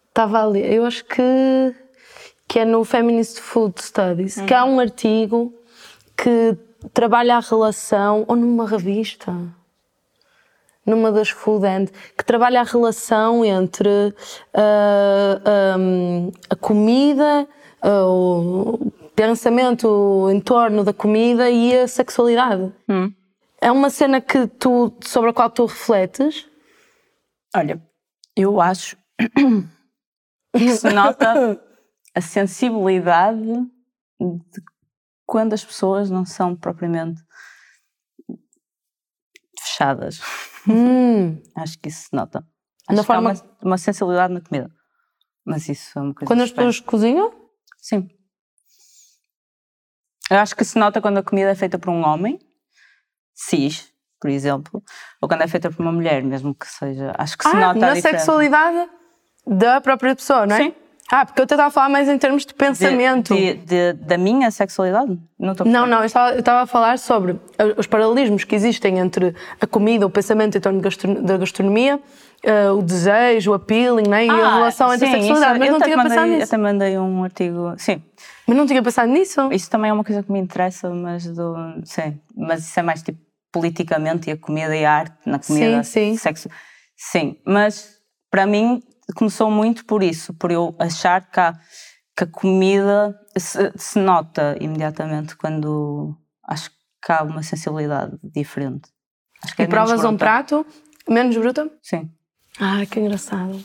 estava 0.09 0.44
ali, 0.46 0.61
eu 0.75 0.85
acho 0.85 1.05
que, 1.07 1.23
que 2.50 2.58
é 2.58 2.64
no 2.64 2.84
Feminist 2.84 3.40
Food 3.40 3.80
Studies, 3.80 4.40
que 4.40 4.52
há 4.52 4.64
um 4.64 4.80
artigo 4.80 5.54
que 6.16 6.58
trabalha 6.92 7.36
a 7.36 7.40
relação, 7.40 8.24
ou 8.26 8.34
numa 8.34 8.66
revista, 8.66 9.32
numa 10.84 11.12
das 11.12 11.30
Food 11.30 11.64
End, 11.64 11.92
que 12.18 12.24
trabalha 12.24 12.62
a 12.62 12.64
relação 12.64 13.44
entre 13.44 14.12
ah, 14.52 15.76
hum, 15.78 16.32
a 16.50 16.56
comida, 16.56 17.46
ah, 17.80 18.04
o 18.08 18.90
pensamento 19.14 20.28
em 20.28 20.40
torno 20.40 20.82
da 20.82 20.92
comida 20.92 21.48
e 21.48 21.72
a 21.72 21.86
sexualidade. 21.86 22.72
É 23.60 23.70
uma 23.70 23.90
cena 23.90 24.20
que 24.20 24.48
tu, 24.48 24.92
sobre 25.02 25.30
a 25.30 25.32
qual 25.32 25.50
tu 25.50 25.66
refletes? 25.66 26.48
Olha, 27.54 27.80
eu 28.34 28.60
acho 28.60 28.96
que 30.52 30.76
se 30.76 30.90
nota 30.90 31.60
a 32.14 32.20
sensibilidade 32.20 33.40
de 34.20 34.62
quando 35.27 35.53
as 35.53 35.64
pessoas 35.64 36.11
não 36.11 36.25
são 36.25 36.57
propriamente 36.57 37.23
fechadas. 39.59 40.20
Hum, 40.68 41.40
Acho 41.57 41.79
que 41.79 41.88
isso 41.88 42.09
se 42.09 42.16
nota. 42.16 42.40
Na 42.88 42.94
Acho 42.94 43.01
há 43.01 43.05
forma- 43.05 43.33
uma, 43.33 43.57
uma 43.62 43.79
sensibilidade 43.79 44.35
na 44.35 44.40
comida. 44.40 44.70
Mas 45.44 45.68
isso 45.68 45.99
é 45.99 46.03
uma 46.03 46.14
coisa 46.14 46.27
quando 46.27 46.42
as 46.42 46.51
pessoas 46.53 46.81
cozinham? 46.81 47.33
Sim. 47.79 48.09
Eu 50.31 50.38
acho 50.38 50.55
que 50.55 50.64
se 50.64 50.79
nota 50.79 51.01
quando 51.01 51.18
a 51.18 51.23
comida 51.23 51.51
é 51.51 51.55
feita 51.55 51.79
por 51.79 51.90
um 51.90 52.05
homem, 52.07 52.38
cis, 53.35 53.92
por 54.20 54.31
exemplo, 54.31 54.83
ou 55.20 55.29
quando 55.29 55.42
é 55.42 55.49
feita 55.49 55.70
por 55.70 55.81
uma 55.81 55.90
mulher, 55.90 56.23
mesmo 56.23 56.55
que 56.55 56.66
seja. 56.66 57.12
Acho 57.18 57.37
que 57.38 57.49
se 57.49 57.57
Ah, 57.57 57.61
nota 57.75 57.81
na 57.81 57.96
sexualidade 58.01 58.88
da 59.46 59.81
própria 59.81 60.14
pessoa, 60.14 60.46
não 60.46 60.55
é? 60.55 60.59
Sim. 60.64 60.75
Ah, 61.12 61.27
porque 61.27 61.40
eu 61.40 61.44
estava 61.44 61.64
a 61.64 61.70
falar 61.70 61.88
mais 61.88 62.09
em 62.09 62.16
termos 62.18 62.42
de 62.42 62.49
De- 62.49 62.55
pensamento. 62.55 63.35
de- 63.35 63.55
de- 63.55 63.92
da 63.94 64.16
minha 64.16 64.49
sexualidade? 64.51 65.18
Não 65.38 65.53
estou 65.53 65.66
a 65.66 65.70
Não, 65.70 65.87
não, 65.87 65.99
eu 65.99 66.05
estava, 66.05 66.33
eu 66.37 66.57
a 66.62 66.66
falar 66.66 66.99
sobre 67.01 67.33
a- 67.59 67.79
os 67.81 67.87
paralelismos 67.88 68.44
que 68.44 68.55
existem 68.55 68.99
entre 68.99 69.35
a 69.61 69.66
comida, 69.66 70.07
o 70.07 70.11
pensamento 70.11 70.57
em 70.57 70.61
torno 70.61 70.81
de 70.81 71.07
da 71.23 71.37
gastronomia, 71.37 71.99
eh, 72.44 72.70
o 72.70 72.81
desejo, 72.81 73.51
o 73.51 73.55
appealing, 73.55 74.09
né? 74.09 74.27
e 74.27 74.31
a 74.31 74.33
Ah, 74.33 74.55
relação 74.55 74.94
entre 74.94 75.07
sim, 75.09 75.12
a 75.14 75.16
sexualidade. 75.18 75.53
isso- 75.53 75.59
mas 75.59 75.68
eu 75.68 75.73
não 75.73 75.81
tinha 75.81 75.96
mandei, 75.96 76.11
pensado 76.12 76.29
Eu 76.33 76.35
nisso. 76.38 76.55
até 76.55 76.62
mandei 76.62 76.99
um 76.99 77.25
artigo. 77.25 77.75
Sim, 77.77 78.03
Mas 78.46 78.57
não 78.57 78.66
tinha 78.66 78.83
pensado 78.83 79.11
nisso. 79.11 79.53
isso 79.53 79.68
também 79.68 79.90
é 79.90 79.92
uma 79.92 80.05
coisa 80.05 80.23
que 80.23 80.31
me 80.31 80.38
interessa, 80.38 80.88
mas 80.90 81.27
do. 81.27 81.55
Sim, 81.85 82.20
mas 82.37 82.61
isso 82.61 82.79
é 82.79 82.83
mais 82.85 83.03
tipo 83.03 83.18
politicamente 83.53 84.31
e 84.31 84.33
a 84.33 84.37
comida 84.37 84.77
e 84.77 84.85
a 84.85 84.92
arte 84.92 85.16
na 85.27 85.40
comida. 85.40 85.83
Sim, 85.83 86.12
sim. 86.12 86.16
Sexo. 86.16 86.49
Sim, 86.96 87.37
mas 87.44 87.96
para 88.31 88.46
mim 88.46 88.81
começou 89.12 89.51
muito 89.51 89.85
por 89.85 90.03
isso, 90.03 90.35
por 90.35 90.51
eu 90.51 90.75
achar 90.79 91.31
que, 91.31 91.40
há, 91.40 91.53
que 92.16 92.25
a 92.25 92.27
comida 92.27 93.18
se, 93.37 93.73
se 93.77 93.99
nota 93.99 94.57
imediatamente 94.61 95.37
quando 95.37 96.16
acho 96.44 96.70
que 96.70 97.12
há 97.12 97.23
uma 97.23 97.42
sensibilidade 97.42 98.16
diferente. 98.23 98.90
Acho 99.42 99.57
que 99.57 99.62
E 99.62 99.64
é 99.64 99.68
menos 99.68 99.88
provas 99.90 100.05
um 100.05 100.16
prato 100.16 100.66
menos 101.09 101.37
bruto? 101.37 101.70
Sim. 101.83 102.11
Ah, 102.59 102.85
que 102.87 103.01
engraçado. 103.01 103.62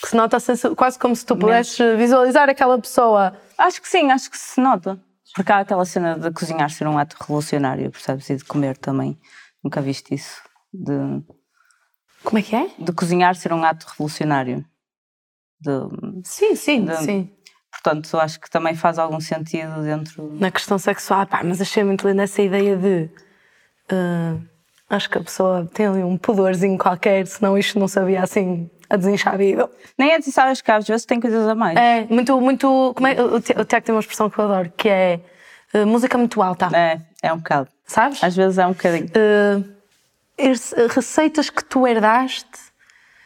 Que 0.00 0.08
se 0.08 0.16
nota 0.16 0.36
a 0.36 0.74
quase 0.74 0.98
como 0.98 1.14
se 1.14 1.24
tu 1.24 1.36
pudesses 1.36 1.78
visualizar 1.96 2.48
aquela 2.48 2.78
pessoa. 2.78 3.36
Acho 3.56 3.80
que 3.80 3.88
sim, 3.88 4.10
acho 4.10 4.30
que 4.30 4.38
se 4.38 4.60
nota. 4.60 5.00
Porque 5.34 5.50
há 5.50 5.60
aquela 5.60 5.84
cena 5.84 6.18
de 6.18 6.30
cozinhar 6.30 6.70
ser 6.70 6.86
um 6.86 6.98
ato 6.98 7.16
revolucionário, 7.18 7.90
percebes? 7.90 8.28
E 8.28 8.36
de 8.36 8.44
comer 8.44 8.76
também. 8.76 9.18
Nunca 9.62 9.80
viste 9.80 10.14
isso. 10.14 10.42
De... 10.72 11.22
Como 12.24 12.38
é 12.38 12.42
que 12.42 12.54
é? 12.56 12.68
De 12.78 12.92
cozinhar 12.92 13.34
ser 13.34 13.52
um 13.52 13.64
ato 13.64 13.86
revolucionário. 13.88 14.64
De, 15.60 15.70
Sim, 16.24 16.54
sim, 16.56 16.84
De- 16.84 16.96
sim. 16.98 17.30
portanto, 17.70 18.16
acho 18.18 18.40
que 18.40 18.50
também 18.50 18.74
faz 18.74 18.98
algum 18.98 19.20
sentido 19.20 19.82
dentro. 19.82 20.32
Na 20.38 20.50
questão 20.50 20.78
sexual, 20.78 21.26
pá, 21.26 21.42
mas 21.44 21.60
achei 21.60 21.84
muito 21.84 22.06
linda 22.08 22.22
essa 22.24 22.42
ideia 22.42 22.76
de. 22.76 23.08
ah, 23.90 24.36
acho 24.90 25.08
que 25.08 25.18
a 25.18 25.22
pessoa 25.22 25.68
tem 25.72 25.86
ali 25.86 26.02
um 26.02 26.16
pudorzinho 26.18 26.76
qualquer, 26.78 27.26
senão 27.26 27.56
isto 27.56 27.78
não 27.78 27.88
sabia 27.88 28.22
assim 28.22 28.68
a 28.90 28.96
desinchar 28.96 29.34
a 29.34 29.36
vida. 29.36 29.70
Nem 29.98 30.12
é 30.12 30.18
de 30.18 30.30
sabes 30.30 30.60
que 30.60 30.70
às 30.70 30.86
vezes 30.86 31.06
tem 31.06 31.18
coisas 31.20 31.46
a 31.48 31.54
mais. 31.54 31.78
É, 31.78 32.04
muito, 32.10 32.38
muito. 32.40 32.92
Como 32.94 33.06
é, 33.06 33.20
o 33.22 33.40
Ti- 33.40 33.54
o 33.58 33.64
Tiago 33.64 33.86
tem 33.86 33.94
uma 33.94 34.00
expressão 34.00 34.28
que 34.28 34.38
eu 34.38 34.44
adoro, 34.44 34.70
que 34.76 34.88
é 34.88 35.20
ah, 35.72 35.86
música 35.86 36.18
muito 36.18 36.42
alta, 36.42 36.68
É, 36.76 37.00
é 37.22 37.32
um 37.32 37.38
bocado. 37.38 37.68
sabes? 37.86 38.22
Às 38.22 38.34
vezes 38.36 38.58
é 38.58 38.66
um 38.66 38.72
bocadinho. 38.72 39.06
Ah, 39.14 39.58
esse- 39.60 39.81
receitas 40.90 41.50
que 41.50 41.64
tu 41.64 41.86
herdaste. 41.86 42.72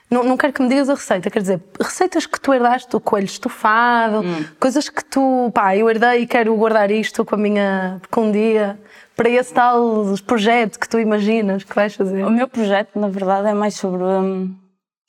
Não, 0.08 0.22
não 0.22 0.36
quero 0.36 0.52
que 0.52 0.62
me 0.62 0.68
digas 0.68 0.88
a 0.88 0.94
receita, 0.94 1.28
quer 1.30 1.40
dizer, 1.40 1.60
receitas 1.80 2.26
que 2.26 2.40
tu 2.40 2.54
herdaste, 2.54 2.94
o 2.94 3.00
coelho 3.00 3.24
estufado, 3.24 4.22
coisas 4.60 4.88
que 4.88 5.04
tu, 5.04 5.50
pá, 5.52 5.76
eu 5.76 5.90
herdei 5.90 6.22
e 6.22 6.26
quero 6.28 6.54
guardar 6.54 6.92
isto 6.92 7.24
com 7.24 7.34
a 7.34 7.38
minha, 7.38 8.00
com 8.08 8.26
um 8.26 8.32
dia, 8.32 8.78
para 9.16 9.28
esse 9.28 9.52
tal 9.52 10.04
projeto 10.24 10.78
que 10.78 10.88
tu 10.88 11.00
imaginas 11.00 11.64
que 11.64 11.74
vais 11.74 11.94
fazer. 11.96 12.24
O 12.24 12.30
meu 12.30 12.46
projeto, 12.46 12.96
na 13.00 13.08
verdade, 13.08 13.48
é 13.48 13.54
mais 13.54 13.74
sobre 13.74 14.04
hum, 14.04 14.54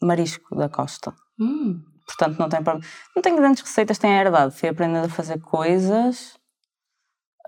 marisco 0.01 0.55
da 0.55 0.67
costa. 0.67 1.13
Hum. 1.39 1.79
Portanto, 2.07 2.39
não 2.39 2.47
tem 2.49 2.63
problema. 2.63 2.89
Não 3.15 3.21
tenho 3.21 3.35
grandes 3.35 3.61
receitas, 3.61 3.97
tenho 3.97 4.13
herdado. 4.13 4.51
Fui 4.51 4.69
aprendendo 4.69 5.05
a 5.05 5.09
fazer 5.09 5.39
coisas. 5.41 6.37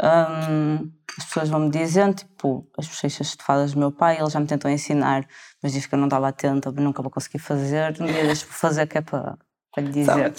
Hum, 0.01 0.91
as 1.17 1.25
pessoas 1.25 1.49
vão-me 1.49 1.69
dizendo, 1.69 2.15
tipo, 2.15 2.69
as 2.77 2.88
bochechas 2.88 3.27
estufadas 3.27 3.73
do 3.73 3.79
meu 3.79 3.91
pai, 3.91 4.17
ele 4.17 4.29
já 4.29 4.39
me 4.39 4.47
tentou 4.47 4.71
ensinar, 4.71 5.27
mas 5.62 5.73
diz 5.73 5.85
que 5.85 5.93
eu 5.93 5.99
não 5.99 6.07
estava 6.07 6.29
atenta, 6.29 6.71
nunca 6.71 7.01
vou 7.01 7.12
conseguir 7.12 7.39
fazer. 7.39 8.01
Um 8.01 8.05
dia 8.05 8.23
deixo-me 8.25 8.53
fazer, 8.53 8.88
que 8.88 8.97
é 8.97 9.01
para, 9.01 9.38
para 9.73 9.83
lhe 9.83 9.91
dizer. 9.91 10.33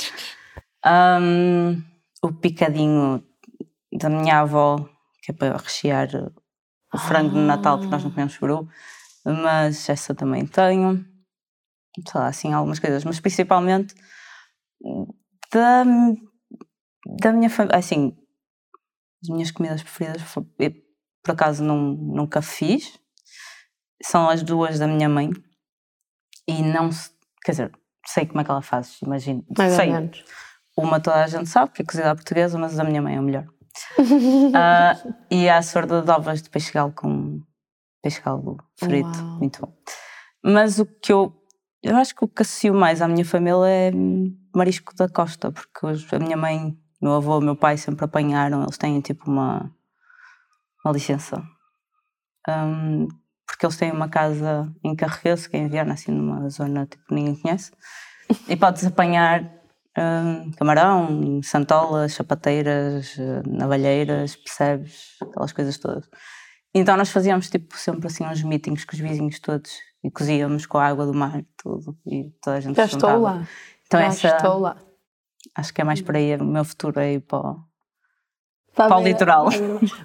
Hum, 0.87 1.83
o 2.23 2.33
picadinho 2.33 3.23
da 3.93 4.09
minha 4.09 4.41
avó, 4.41 4.77
que 5.23 5.31
é 5.31 5.35
para 5.35 5.57
rechear 5.59 6.09
o 6.93 6.99
frango 6.99 7.35
de 7.35 7.41
Natal, 7.41 7.79
porque 7.79 7.91
nós 7.93 8.03
não 8.03 8.11
comemos 8.11 8.39
peru, 8.39 8.69
mas 9.25 9.89
essa 9.89 10.15
também 10.15 10.47
tenho. 10.47 11.05
Sei 12.09 12.21
lá, 12.21 12.29
assim, 12.29 12.53
algumas 12.53 12.79
coisas, 12.79 13.05
mas 13.05 13.21
principalmente 13.21 13.95
da, 15.53 15.85
da 17.19 17.33
minha 17.33 17.51
família. 17.51 17.79
Assim, 17.79 18.17
as 19.23 19.29
minhas 19.29 19.51
comidas 19.51 19.83
preferidas, 19.83 20.23
eu, 20.59 20.73
por 21.23 21.33
acaso 21.33 21.63
não, 21.63 21.79
nunca 21.79 22.41
fiz, 22.41 22.99
são 24.03 24.29
as 24.29 24.43
duas 24.43 24.79
da 24.79 24.87
minha 24.87 25.09
mãe 25.09 25.31
e 26.49 26.63
não 26.63 26.91
quer 27.45 27.53
dizer, 27.53 27.73
sei 28.07 28.27
como 28.27 28.41
é 28.41 28.45
que 28.45 28.51
ela 28.51 28.63
faz, 28.63 28.99
imagino. 29.03 29.45
Mais 29.57 29.75
sei, 29.75 29.91
uma 30.77 31.01
toda 31.01 31.23
a 31.23 31.27
gente 31.27 31.49
sabe, 31.49 31.73
que 31.73 31.83
é 31.83 31.85
cozida 31.85 32.11
à 32.11 32.15
portuguesa, 32.15 32.59
mas 32.59 32.79
a 32.79 32.85
minha 32.85 33.03
mãe 33.03 33.17
é 33.17 33.21
o 33.21 33.23
melhor. 33.23 33.47
Ah, 34.55 34.97
e 35.31 35.49
a 35.49 35.63
sorda 35.63 36.03
de 36.03 36.11
ovas 36.11 36.43
de 36.43 36.51
peixe 36.51 36.73
galo 36.73 36.93
com 36.93 37.41
peixe 38.03 38.21
galo 38.21 38.57
frito, 38.77 39.19
Uau. 39.19 39.39
muito 39.39 39.61
bom. 39.61 39.73
Mas 40.43 40.79
o 40.79 40.87
que 40.87 41.13
eu, 41.13 41.33
eu 41.83 41.97
acho 41.97 42.15
que 42.15 42.25
o 42.25 42.29
que 42.29 42.43
associo 42.43 42.75
mais 42.75 43.01
à 43.01 43.07
minha 43.07 43.25
família 43.25 43.67
é 43.67 43.91
hum, 43.95 44.37
marisco 44.55 44.95
da 44.97 45.09
costa, 45.09 45.53
porque 45.53 45.87
a 45.87 46.19
minha 46.19 46.37
mãe, 46.37 46.77
meu 47.01 47.15
avô, 47.15 47.39
o 47.39 47.41
meu 47.41 47.57
pai 47.57 47.77
sempre 47.77 48.05
apanharam, 48.05 48.63
eles 48.63 48.77
têm 48.77 49.01
tipo 49.01 49.31
uma, 49.31 49.71
uma 50.85 50.93
licença. 50.93 51.43
Hum, 52.49 53.09
porque 53.47 53.67
eles 53.67 53.77
têm 53.77 53.91
uma 53.91 54.09
casa 54.09 54.73
em 54.85 54.95
Carregueiro, 54.95 55.49
que 55.49 55.57
é 55.57 55.61
em 55.61 55.69
Viana, 55.69 55.95
assim 55.95 56.13
numa 56.13 56.49
zona 56.49 56.87
tipo 56.87 57.15
ninguém 57.15 57.37
conhece, 57.37 57.73
e 58.49 58.57
podes 58.57 58.85
apanhar 58.87 59.43
hum, 59.99 60.51
camarão, 60.53 61.41
santolas, 61.43 62.15
sapateiras, 62.15 63.17
eh, 63.19 63.43
navalheiras, 63.47 64.37
percebes? 64.37 65.17
Aquelas 65.23 65.53
coisas 65.53 65.79
todas. 65.79 66.09
Então 66.75 66.97
nós 66.97 67.11
fazíamos 67.11 67.51
tipo 67.51 67.77
sempre 67.77 68.07
assim 68.07 68.25
uns 68.25 68.43
meetings 68.43 68.85
com 68.85 68.95
os 68.95 69.01
vizinhos 69.01 69.41
todos 69.41 69.73
e 70.05 70.11
cozíamos 70.11 70.67
com 70.67 70.79
a 70.79 70.87
água 70.87 71.05
do 71.05 71.13
mar 71.13 71.43
tudo 71.57 71.97
e 72.07 72.31
toda 72.41 72.57
a 72.57 72.61
gente 72.61 72.77
Já 72.77 72.85
estou 72.85 73.21
lá. 73.21 73.47
Então 73.87 74.01
Já 74.01 74.07
essa, 74.07 74.29
estou 74.29 74.59
lá. 74.59 74.77
Acho 75.57 75.73
que 75.75 75.81
é 75.81 75.85
mais 75.85 76.01
por 76.01 76.17
aí, 76.17 76.37
o 76.37 76.45
meu 76.45 76.65
futuro 76.65 76.99
é 77.01 77.15
ir 77.15 77.21
para 77.21 77.39
o, 77.39 77.57
Para 78.75 78.89
para 78.89 78.99
o 78.99 79.03
litoral. 79.03 79.49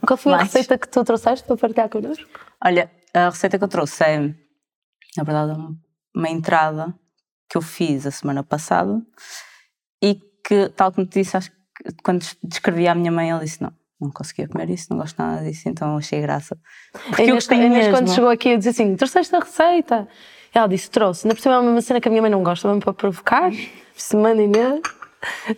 Qual 0.08 0.18
foi 0.18 0.34
a 0.34 0.38
Mais. 0.38 0.48
receita 0.54 0.78
que 0.78 0.88
tu 0.88 1.04
trouxeste 1.04 1.46
para 1.46 1.58
partilhar 1.58 1.90
connosco? 1.90 2.26
Olha, 2.64 2.92
a 3.14 3.30
receita 3.30 3.58
que 3.58 3.64
eu 3.64 3.68
trouxe 3.68 4.04
é, 4.04 4.20
na 5.18 5.24
verdade, 5.24 5.52
um- 5.60 5.78
uma 6.16 6.30
entrada 6.30 6.94
que 7.50 7.58
eu 7.58 7.62
fiz 7.62 8.06
a 8.06 8.12
semana 8.12 8.44
passada 8.44 9.02
e 10.02 10.16
que, 10.46 10.70
tal 10.70 10.92
como 10.92 11.06
te 11.08 11.20
disse, 11.22 11.38
acho 11.38 11.52
que 11.52 11.56
quando 12.04 12.20
des- 12.20 12.38
descrevi 12.44 12.88
à 12.88 12.96
minha 12.96 13.12
mãe, 13.12 13.30
ela 13.32 13.44
disse: 13.44 13.62
Não, 13.62 13.72
não 14.00 14.10
conseguia 14.12 14.48
comer 14.48 14.70
isso, 14.70 14.88
não 14.90 14.98
gosto 14.98 15.18
nada 15.18 15.44
disso, 15.44 15.68
então 15.70 15.98
achei 15.98 16.22
graça. 16.22 16.58
Porque 17.08 17.24
eu 17.24 17.36
gostei 17.36 17.58
Inês 17.58 17.74
mesmo. 17.86 17.92
quando 17.94 18.10
chegou 18.14 18.30
aqui, 18.30 18.50
eu 18.50 18.58
disse 18.58 18.70
assim: 18.70 18.96
trouxeste 18.96 19.36
a 19.36 19.40
receita? 19.40 20.08
Ela 20.54 20.68
disse: 20.68 20.90
trouxe. 20.90 21.26
Ainda 21.28 21.36
por 21.36 21.42
cima 21.42 21.56
é 21.56 21.60
uma 21.60 21.82
cena 21.82 22.00
que 22.02 22.08
a 22.08 22.12
minha 22.12 22.22
mãe 22.22 22.32
não 22.32 22.44
gosta, 22.44 22.68
mesmo 22.68 22.82
para 22.82 22.94
provocar. 22.94 23.50
Disse: 23.52 24.16
manda 24.16 24.42
Inês. 24.42 24.82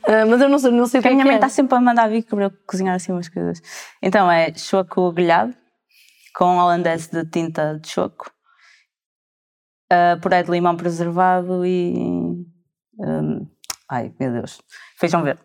Ah, 0.03 0.25
mas 0.25 0.41
eu 0.41 0.49
não 0.49 0.59
sei, 0.59 0.71
não 0.71 0.85
sei 0.85 0.99
o 0.99 1.03
que 1.03 1.07
Porque 1.09 1.09
a 1.09 1.11
é 1.11 1.13
minha 1.13 1.23
que 1.23 1.27
mãe 1.27 1.35
é. 1.35 1.37
está 1.37 1.49
sempre 1.49 1.75
a 1.75 1.81
mandar 1.81 2.07
vir 2.09 2.23
para 2.25 2.43
eu 2.45 2.51
cozinhar 2.65 2.95
assim 2.95 3.11
umas 3.11 3.29
coisas. 3.29 3.61
Então 4.01 4.29
é 4.31 4.53
choco 4.53 5.11
grelhado 5.11 5.53
com 6.35 6.57
holandês 6.57 7.07
de 7.07 7.25
tinta 7.25 7.79
de 7.81 7.89
choco, 7.89 8.31
uh, 9.91 10.19
puré 10.21 10.43
de 10.43 10.51
limão 10.51 10.75
preservado 10.77 11.65
e. 11.65 11.93
hum, 12.99 13.47
ai 13.89 14.13
meu 14.19 14.31
Deus. 14.31 14.61
Feijão 14.97 15.23
verde. 15.23 15.41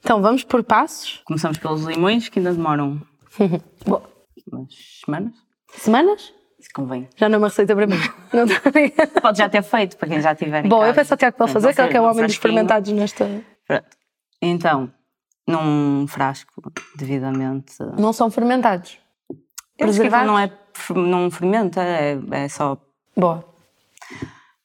Então 0.00 0.20
vamos 0.20 0.42
por 0.44 0.64
passos. 0.64 1.22
Começamos 1.24 1.58
pelos 1.58 1.82
limões 1.84 2.28
que 2.28 2.38
ainda 2.40 2.52
demoram 2.52 3.00
Bom, 3.86 4.02
umas 4.52 4.74
semanas. 5.04 5.32
semanas? 5.74 6.34
Se 6.58 6.72
convém. 6.72 7.08
Já 7.16 7.28
não 7.28 7.36
é 7.36 7.38
uma 7.38 7.48
receita 7.48 7.74
para 7.74 7.86
mim. 7.88 7.96
Não 8.32 8.46
a. 8.46 9.20
Pode 9.20 9.38
já 9.38 9.48
ter 9.48 9.62
feito, 9.64 9.96
para 9.96 10.08
quem 10.08 10.20
já 10.20 10.32
tiver 10.32 10.62
Bom, 10.68 10.76
eu 10.76 10.80
casa. 10.82 10.94
peço 10.94 11.14
ao 11.14 11.18
Tiago 11.18 11.36
para 11.36 11.48
fazer, 11.48 11.74
que 11.74 11.88
que 11.88 11.96
é 11.96 12.00
o 12.00 12.04
um 12.04 12.10
homem 12.10 12.24
dos 12.24 12.36
fermentados 12.36 12.92
nesta. 12.92 13.42
Pronto. 13.66 13.96
Então, 14.40 14.92
num 15.46 16.06
frasco 16.06 16.72
devidamente. 16.96 17.74
Não 17.98 18.12
são 18.12 18.30
fermentados. 18.30 18.98
Preservados? 19.76 20.26
não 20.26 20.38
é 20.38 20.52
não 20.94 21.30
fermenta, 21.30 21.82
é, 21.82 22.18
é 22.30 22.48
só. 22.48 22.76
Boa. 23.16 23.44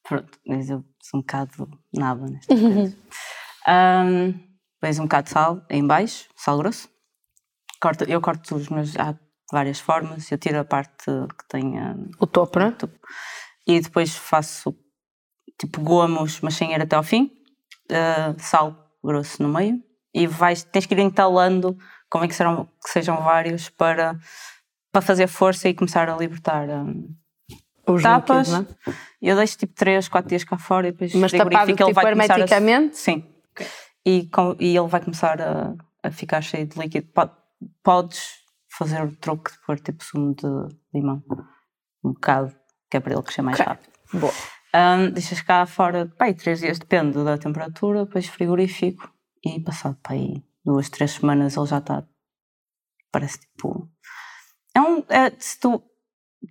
Pronto, 0.04 0.40
mas 0.48 0.70
eu 0.70 0.84
sou 1.02 1.20
um 1.20 1.22
bocado 1.22 1.70
nada 1.94 2.22
Uhum. 2.22 2.30
nestas 2.32 2.60
coisas. 2.60 2.98
Ahm, 3.68 4.34
Pões 4.80 5.00
um 5.00 5.04
bocado 5.04 5.26
de 5.26 5.32
sal 5.32 5.62
em 5.72 5.86
baixo, 5.86 6.30
sal 6.36 6.58
grosso. 6.60 6.88
Corto, 7.82 8.04
eu 8.04 8.22
corto 8.22 8.56
os 8.56 8.70
meus. 8.70 8.96
Há 8.96 9.16
várias 9.52 9.80
formas, 9.80 10.32
eu 10.32 10.38
tiro 10.38 10.60
a 10.60 10.64
parte 10.66 11.06
que 11.06 11.48
tem. 11.50 11.74
O 12.20 12.28
topo, 12.28 12.60
não 12.60 12.68
é? 12.68 12.76
e 13.66 13.82
depois 13.82 14.16
faço 14.16 14.74
tipo 15.60 15.82
gomos, 15.82 16.40
mas 16.42 16.54
sem 16.56 16.74
ir 16.74 16.82
até 16.82 16.96
ao 16.96 17.04
fim, 17.04 17.32
uh, 17.92 18.40
sal 18.40 18.87
grosso 19.08 19.42
no 19.42 19.50
meio 19.50 19.82
e 20.14 20.28
vais, 20.28 20.64
tens 20.64 20.86
que 20.86 20.94
ir 20.94 21.00
entalando, 21.00 21.78
convém 22.10 22.30
que 22.30 22.36
sejam, 22.36 22.66
que 22.84 22.90
sejam 22.90 23.18
vários 23.24 23.70
para, 23.70 24.18
para 24.92 25.02
fazer 25.02 25.28
força 25.28 25.68
e 25.70 25.74
começar 25.74 26.10
a 26.10 26.16
libertar 26.18 26.68
um, 26.70 27.16
Os 27.88 28.02
tapas. 28.04 28.50
líquidos, 28.50 28.78
é? 28.88 28.94
Eu 29.22 29.36
deixo 29.36 29.58
tipo 29.58 29.74
3, 29.74 30.08
4 30.08 30.30
dias 30.30 30.44
cá 30.44 30.58
fora 30.58 30.88
e 30.88 30.92
depois 30.92 31.14
Mas 31.16 31.32
tapado 31.32 31.50
frigorifico, 31.50 31.84
ele 31.84 31.90
tipo 31.90 31.94
vai 32.02 32.14
começar 32.14 32.34
a- 32.34 32.38
hermeticamente? 32.38 32.98
Sim. 32.98 33.24
E, 34.06 34.28
com- 34.28 34.56
e 34.60 34.78
ele 34.78 34.88
vai 34.88 35.02
começar 35.02 35.42
a, 35.42 35.74
a 36.04 36.12
ficar 36.12 36.42
cheio 36.42 36.66
de 36.68 36.80
líquido. 36.80 37.08
Po- 37.14 37.30
Podes 37.84 38.36
fazer 38.78 39.02
o 39.04 39.16
truque 39.16 39.52
de 39.52 39.58
pôr 39.66 39.80
tipo 39.80 40.04
sumo 40.04 40.36
de 40.36 40.46
limão, 40.94 41.24
um 42.04 42.14
bocado, 42.14 42.56
que 42.90 42.98
é 42.98 43.00
para 43.00 43.14
ele 43.14 43.24
crescer 43.24 43.42
mais 43.42 43.60
Ok. 43.60 43.66
rápido. 43.66 43.92
Boa. 44.14 44.34
Um, 44.78 45.10
deixas 45.10 45.42
cá 45.42 45.66
fora, 45.66 46.06
pai, 46.18 46.34
três 46.34 46.60
dias, 46.60 46.78
depende 46.78 47.24
da 47.24 47.38
temperatura, 47.38 48.06
depois 48.06 48.28
frigorífico 48.28 49.12
e 49.44 49.60
passado 49.60 49.98
para 50.04 50.14
aí 50.14 50.44
duas, 50.64 50.90
três 50.90 51.12
semanas 51.12 51.56
ele 51.58 51.66
já 51.66 51.78
está, 51.80 52.04
parece 53.12 53.40
tipo. 53.40 53.90
É 54.76 54.82
um, 54.82 55.00
é, 55.10 55.32
se 55.40 55.60
tu 55.60 55.82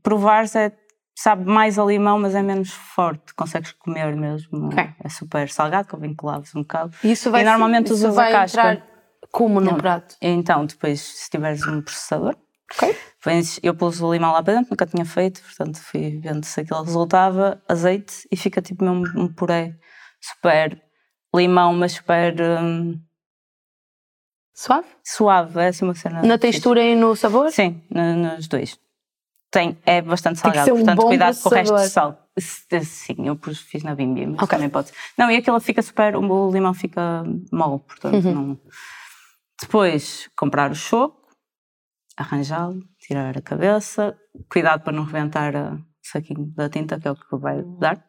provares, 0.02 0.56
é, 0.56 0.76
sabe 1.16 1.44
mais 1.44 1.78
a 1.78 1.84
limão, 1.84 2.18
mas 2.18 2.34
é 2.34 2.42
menos 2.42 2.70
forte, 2.72 3.32
consegues 3.34 3.72
comer 3.72 4.16
mesmo. 4.16 4.66
Ok. 4.68 4.88
É 5.04 5.08
super 5.08 5.48
salgado, 5.48 5.88
que 5.88 6.26
laves 6.26 6.54
um 6.54 6.62
bocado. 6.62 6.96
Isso 7.04 7.30
vai 7.30 7.42
E 7.42 7.44
normalmente 7.44 7.86
isso 7.86 7.94
usas 7.94 8.18
a 8.18 8.22
vai 8.22 8.32
casca. 8.32 8.72
entrar 8.72 8.86
como 9.30 9.60
no 9.60 9.72
Não. 9.72 9.78
prato? 9.78 10.16
Então, 10.20 10.64
depois, 10.66 11.00
se 11.00 11.30
tiveres 11.30 11.66
um 11.66 11.80
processador, 11.82 12.36
Ok. 12.74 12.96
eu 13.62 13.74
pus 13.74 14.00
o 14.00 14.12
limão 14.12 14.32
lá 14.32 14.42
para 14.42 14.54
dentro, 14.54 14.70
nunca 14.70 14.86
tinha 14.86 15.04
feito, 15.04 15.40
portanto 15.42 15.78
fui 15.80 16.18
vendo 16.20 16.44
se 16.44 16.60
aquilo 16.60 16.82
resultava, 16.82 17.62
azeite 17.68 18.26
e 18.30 18.36
fica 18.36 18.60
tipo 18.62 18.84
mesmo 18.84 19.04
um 19.20 19.32
puré 19.32 19.76
super 20.20 20.80
limão, 21.34 21.72
mas 21.74 21.92
super 21.92 22.34
hum, 22.40 23.00
Suave? 24.54 24.86
suave, 25.04 25.60
é 25.60 25.68
assim 25.68 25.84
uma 25.84 25.94
cena. 25.94 26.22
Na 26.22 26.34
fixe. 26.34 26.38
textura 26.38 26.82
e 26.82 26.94
no 26.96 27.14
sabor? 27.14 27.50
Sim, 27.50 27.82
no- 27.90 28.14
nos 28.36 28.48
dois. 28.48 28.78
Tem, 29.50 29.78
é 29.86 30.00
bastante 30.02 30.38
salgado, 30.40 30.72
um 30.72 30.76
portanto 30.76 31.06
cuidado 31.06 31.40
com 31.40 31.48
o 31.48 31.52
resto 31.52 31.74
de 31.76 31.88
sal. 31.88 32.28
Sim, 32.38 33.26
eu 33.26 33.38
fiz 33.54 33.82
na 33.82 33.94
bimbi, 33.94 34.26
mas 34.26 34.42
Ok. 34.42 34.48
também 34.48 34.68
pode. 34.68 34.92
Não, 35.16 35.30
e 35.30 35.36
aquilo 35.36 35.58
fica 35.60 35.80
super, 35.82 36.16
o 36.16 36.50
limão 36.50 36.74
fica 36.74 37.22
mole, 37.52 37.80
portanto 37.80 38.24
Uhum. 38.26 38.34
não... 38.34 38.60
Depois, 39.60 40.28
comprar 40.36 40.70
o 40.70 40.74
choco, 40.74 41.25
arranjá-lo, 42.16 42.82
tirar 42.98 43.36
a 43.36 43.42
cabeça, 43.42 44.16
cuidado 44.50 44.82
para 44.82 44.92
não 44.92 45.04
reventar 45.04 45.54
o 45.54 45.84
saquinho 46.02 46.46
da 46.54 46.68
tinta, 46.68 46.98
que 46.98 47.06
é 47.06 47.10
o 47.10 47.14
que 47.14 47.36
vai 47.36 47.62
dar. 47.78 48.02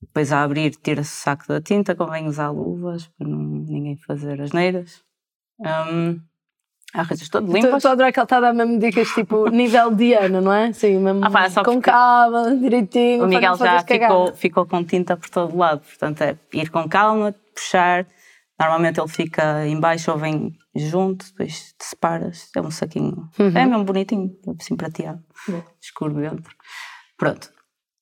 Depois, 0.00 0.32
a 0.32 0.42
abrir, 0.42 0.70
tira-se 0.76 1.12
o 1.12 1.22
saco 1.22 1.48
da 1.48 1.60
tinta, 1.60 1.94
convém 1.94 2.26
usar 2.26 2.50
luvas 2.50 3.08
para 3.18 3.26
não, 3.26 3.38
ninguém 3.38 3.96
fazer 3.96 4.40
as 4.40 4.52
neiras. 4.52 5.02
Um, 5.58 6.20
arranjas 6.94 7.28
todo 7.28 7.52
limpas. 7.52 7.74
Estou 7.74 7.88
a 7.88 7.92
adorar 7.92 8.12
que 8.12 8.20
ele 8.20 8.24
está 8.24 8.36
a 8.36 8.40
dar 8.40 8.54
mesmo 8.54 8.78
dicas 8.78 9.08
tipo 9.08 9.48
nível 9.50 9.92
Diana, 9.94 10.40
não 10.40 10.52
é? 10.52 10.72
Sim, 10.72 10.98
mesmo 10.98 11.24
Ah, 11.24 11.30
pá, 11.30 11.50
só 11.50 11.64
com 11.64 11.80
calma, 11.80 12.56
direitinho. 12.56 13.24
O 13.24 13.26
Miguel 13.26 13.56
já 13.56 13.80
ficou, 13.82 14.34
ficou 14.34 14.66
com 14.66 14.84
tinta 14.84 15.16
por 15.16 15.28
todo 15.28 15.56
lado, 15.56 15.80
portanto 15.80 16.22
é 16.22 16.36
ir 16.52 16.70
com 16.70 16.88
calma, 16.88 17.34
puxar. 17.54 18.06
Normalmente 18.58 18.98
ele 19.00 19.08
fica 19.08 19.66
em 19.66 19.78
baixo 19.78 20.10
ou 20.10 20.18
vem 20.18 20.52
junto, 20.74 21.26
depois 21.26 21.72
te 21.78 21.84
separas. 21.84 22.50
É 22.56 22.60
um 22.60 22.70
saquinho. 22.70 23.28
É 23.38 23.64
mesmo 23.66 23.84
bonitinho, 23.84 24.36
assim 24.60 24.76
prateado, 24.76 25.22
escuro 25.80 26.14
dentro. 26.14 26.54
Pronto. 27.16 27.50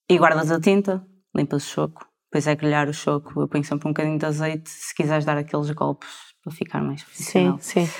E 0.09 0.16
guardas 0.19 0.51
a 0.51 0.61
tinta, 0.61 1.05
limpas 1.35 1.64
o 1.64 1.69
choco, 1.69 2.07
depois 2.27 2.47
é 2.47 2.55
grelhar 2.55 2.88
o 2.88 2.95
choco. 2.95 3.40
Eu 3.40 3.49
ponho 3.49 3.64
sempre 3.64 3.87
um 3.88 3.90
bocadinho 3.92 4.19
de 4.19 4.25
azeite, 4.27 4.71
se 4.71 4.95
quiseres 4.95 5.25
dar 5.25 5.37
aqueles 5.37 5.71
golpes 5.73 6.09
para 6.42 6.53
ficar 6.53 6.81
mais 6.83 7.03
profissional. 7.03 7.59
Sim, 7.61 7.87
sim. 7.87 7.92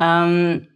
Um, 0.00 0.66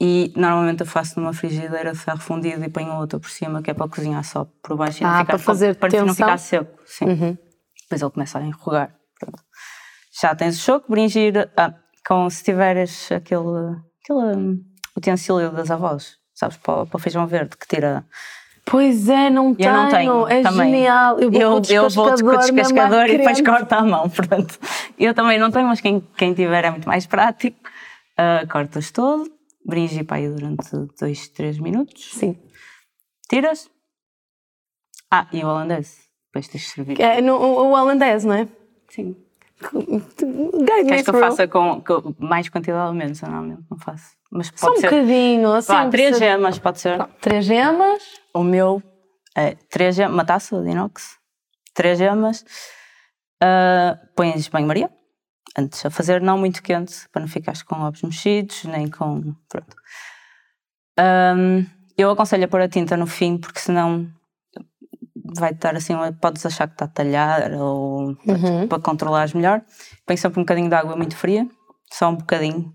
e 0.00 0.32
normalmente 0.34 0.80
eu 0.80 0.86
faço 0.86 1.20
numa 1.20 1.34
frigideira 1.34 1.92
de 1.92 1.98
ferro 1.98 2.20
fundido 2.20 2.64
e 2.64 2.70
ponho 2.70 2.94
outra 2.94 3.20
por 3.20 3.28
cima, 3.28 3.60
que 3.60 3.70
é 3.70 3.74
para 3.74 3.86
cozinhar 3.88 4.24
só 4.24 4.46
por 4.62 4.76
baixo 4.76 5.02
e 5.02 5.04
não 5.06 5.10
Ah, 5.12 5.18
ficar, 5.18 5.26
para 5.26 5.38
fazer 5.38 5.74
para 5.76 5.88
não 5.90 5.98
tensão? 6.06 6.14
ficar 6.14 6.38
seco. 6.38 6.80
Sim. 6.86 7.04
Uhum. 7.06 7.38
Depois 7.82 8.00
ele 8.00 8.10
começa 8.10 8.38
a 8.38 8.42
enrugar. 8.42 8.96
Já 10.20 10.34
tens 10.34 10.58
o 10.58 10.60
choco, 10.60 10.90
bringir, 10.90 11.50
ah, 11.56 11.74
com, 12.06 12.28
se 12.28 12.42
tiveres 12.44 13.10
aquele, 13.12 13.76
aquele 14.02 14.60
utensílio 14.96 15.50
das 15.52 15.70
avós, 15.70 16.16
sabes, 16.34 16.56
para, 16.58 16.82
o- 16.82 16.86
para 16.86 16.96
o 16.96 17.00
feijão 17.00 17.26
verde, 17.26 17.56
que 17.56 17.66
tira. 17.66 18.04
Pois 18.66 19.08
é, 19.08 19.30
não 19.30 19.50
Eu 19.50 19.56
tenho. 19.56 19.72
não 19.72 19.88
tenho. 19.90 20.28
é 20.28 20.42
também. 20.42 20.70
genial. 20.70 21.18
Eu 21.18 21.30
vou 21.30 21.40
eu, 21.40 21.50
com 21.50 21.56
o 21.66 21.72
eu 21.72 21.88
vou 21.90 22.04
com 22.14 22.26
o 22.26 22.36
descascador 22.38 23.06
e 23.08 23.18
depois 23.18 23.40
corto 23.40 23.72
à 23.74 23.82
mão. 23.82 24.08
Pronto. 24.10 24.58
Eu 24.98 25.14
também 25.14 25.38
não 25.38 25.50
tenho, 25.50 25.66
mas 25.66 25.80
quem, 25.80 26.00
quem 26.16 26.34
tiver 26.34 26.64
é 26.64 26.70
muito 26.70 26.86
mais 26.86 27.06
prático. 27.06 27.58
Ah, 28.16 28.46
cortas 28.50 28.90
todo, 28.90 29.28
bringe 29.64 30.04
para 30.04 30.18
aí 30.18 30.28
durante 30.28 30.68
2, 31.00 31.28
3 31.28 31.58
minutos, 31.58 32.10
Sim. 32.14 32.36
tiras. 33.28 33.68
Ah, 35.10 35.26
e 35.32 35.42
o 35.42 35.48
holandês. 35.48 35.98
Depois 36.26 36.46
tens 36.46 36.60
de 36.64 36.68
servir. 36.68 37.00
É, 37.00 37.20
no, 37.22 37.36
o 37.36 37.72
holandês, 37.72 38.24
não 38.24 38.34
é? 38.34 38.46
Sim. 38.90 39.16
Me 39.74 40.84
Queres 40.86 41.02
que 41.02 41.10
eu 41.10 41.20
faça 41.20 41.46
com, 41.46 41.80
com 41.82 42.14
mais 42.18 42.48
quantidade 42.48 42.88
ou 42.88 42.94
menos? 42.94 43.20
Eu 43.22 43.28
Normalmente 43.28 43.62
não 43.70 43.78
faço. 43.78 44.16
Mas 44.30 44.50
Só 44.54 44.68
pode 44.68 44.78
um 44.78 44.80
ser. 44.80 44.90
bocadinho, 44.90 45.52
assim. 45.52 45.72
Vá, 45.72 45.88
três 45.88 46.08
precisa- 46.10 46.18
gemas, 46.32 46.58
pode 46.58 46.80
ser. 46.80 47.06
Três 47.20 47.44
gemas. 47.44 48.02
O 48.32 48.42
meu 48.42 48.82
é 49.36 49.54
três 49.68 49.94
gemas, 49.96 50.14
uma 50.14 50.24
taça 50.24 50.60
de 50.62 50.70
inox, 50.70 51.18
três 51.74 51.98
gemas. 51.98 52.44
ah, 53.42 53.98
pões 54.16 54.48
banho-maria, 54.48 54.90
antes 55.58 55.84
a 55.84 55.90
fazer, 55.90 56.20
não 56.20 56.38
muito 56.38 56.62
quente, 56.62 57.08
para 57.10 57.20
não 57.22 57.28
ficares 57.28 57.62
com 57.62 57.76
ovos 57.82 58.02
mexidos, 58.02 58.64
nem 58.64 58.88
com. 58.88 59.34
Pronto. 59.48 59.76
Ahm, 60.98 61.64
eu 61.96 62.10
aconselho 62.10 62.44
a 62.44 62.48
pôr 62.48 62.60
a 62.60 62.68
tinta 62.68 62.96
no 62.96 63.06
fim, 63.06 63.36
porque 63.38 63.58
senão 63.60 64.08
vai 65.38 65.50
estar 65.52 65.74
assim, 65.76 65.94
podes 66.20 66.44
achar 66.46 66.66
que 66.66 66.74
está 66.74 66.84
a 66.86 66.88
talhar 66.88 67.52
ou 67.52 68.16
Uhum. 68.26 68.66
para 68.68 68.80
controlares 68.80 69.32
melhor. 69.34 69.62
Põe 70.06 70.16
sempre 70.16 70.40
um 70.40 70.42
bocadinho 70.42 70.68
de 70.68 70.74
água 70.74 70.96
muito 70.96 71.16
fria, 71.16 71.46
só 71.92 72.08
um 72.10 72.16
bocadinho, 72.16 72.74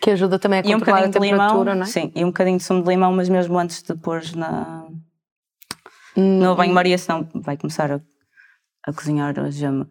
Que 0.00 0.10
ajuda 0.10 0.38
também 0.38 0.60
a 0.60 0.62
e 0.62 0.74
um 0.74 0.78
controlar 0.78 1.04
a 1.04 1.08
temperatura, 1.08 1.72
limão, 1.72 1.74
não 1.76 1.82
é? 1.82 1.86
sim, 1.86 2.12
e 2.14 2.22
um 2.24 2.28
bocadinho 2.28 2.58
de 2.58 2.64
sumo 2.64 2.82
de 2.82 2.88
limão, 2.88 3.12
mas 3.12 3.28
mesmo 3.28 3.58
antes 3.58 3.82
de 3.82 3.94
pôr 3.94 4.22
na, 4.36 4.86
Hum, 6.16 6.38
no 6.40 6.54
banho-maria, 6.54 6.96
senão 6.98 7.28
vai 7.34 7.56
começar 7.56 7.90
a, 7.90 8.00
a 8.86 8.92
cozinhar 8.92 9.38
a 9.38 9.50
gema. 9.50 9.88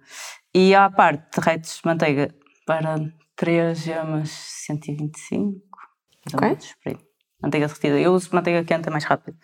E 0.53 0.73
à 0.75 0.89
parte, 0.89 1.39
derretes 1.39 1.81
manteiga 1.83 2.33
para 2.65 2.95
3 3.35 3.77
gemas 3.79 4.29
125. 4.29 5.59
mais 6.31 6.33
ou 6.33 6.49
Ok. 6.91 6.97
Manteiga 7.41 7.67
derretida. 7.67 7.99
Eu 7.99 8.13
uso 8.13 8.29
manteiga 8.31 8.63
quente, 8.63 8.87
é 8.87 8.91
mais 8.91 9.03
rápido. 9.03 9.37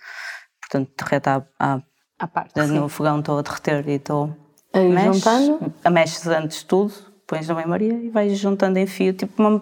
Portanto, 0.62 0.92
derrete 0.98 1.28
à, 1.30 1.46
à, 1.60 1.82
À 2.20 2.28
parte. 2.28 2.62
sim. 2.62 2.74
no 2.74 2.90
fogão, 2.90 3.20
estou 3.20 3.40
a 3.40 3.42
derreter 3.42 3.88
e 3.88 3.94
estou. 3.94 4.36
Aí 4.74 4.90
Mexes, 4.90 5.24
juntando. 5.24 5.74
mexes 5.92 6.28
antes 6.28 6.64
tudo, 6.64 6.94
pões 7.26 7.48
na 7.48 7.56
banho-maria 7.56 7.94
e 7.94 8.10
vais 8.10 8.38
juntando 8.38 8.78
em 8.78 8.86
fio, 8.86 9.14
tipo 9.14 9.42
uma, 9.42 9.62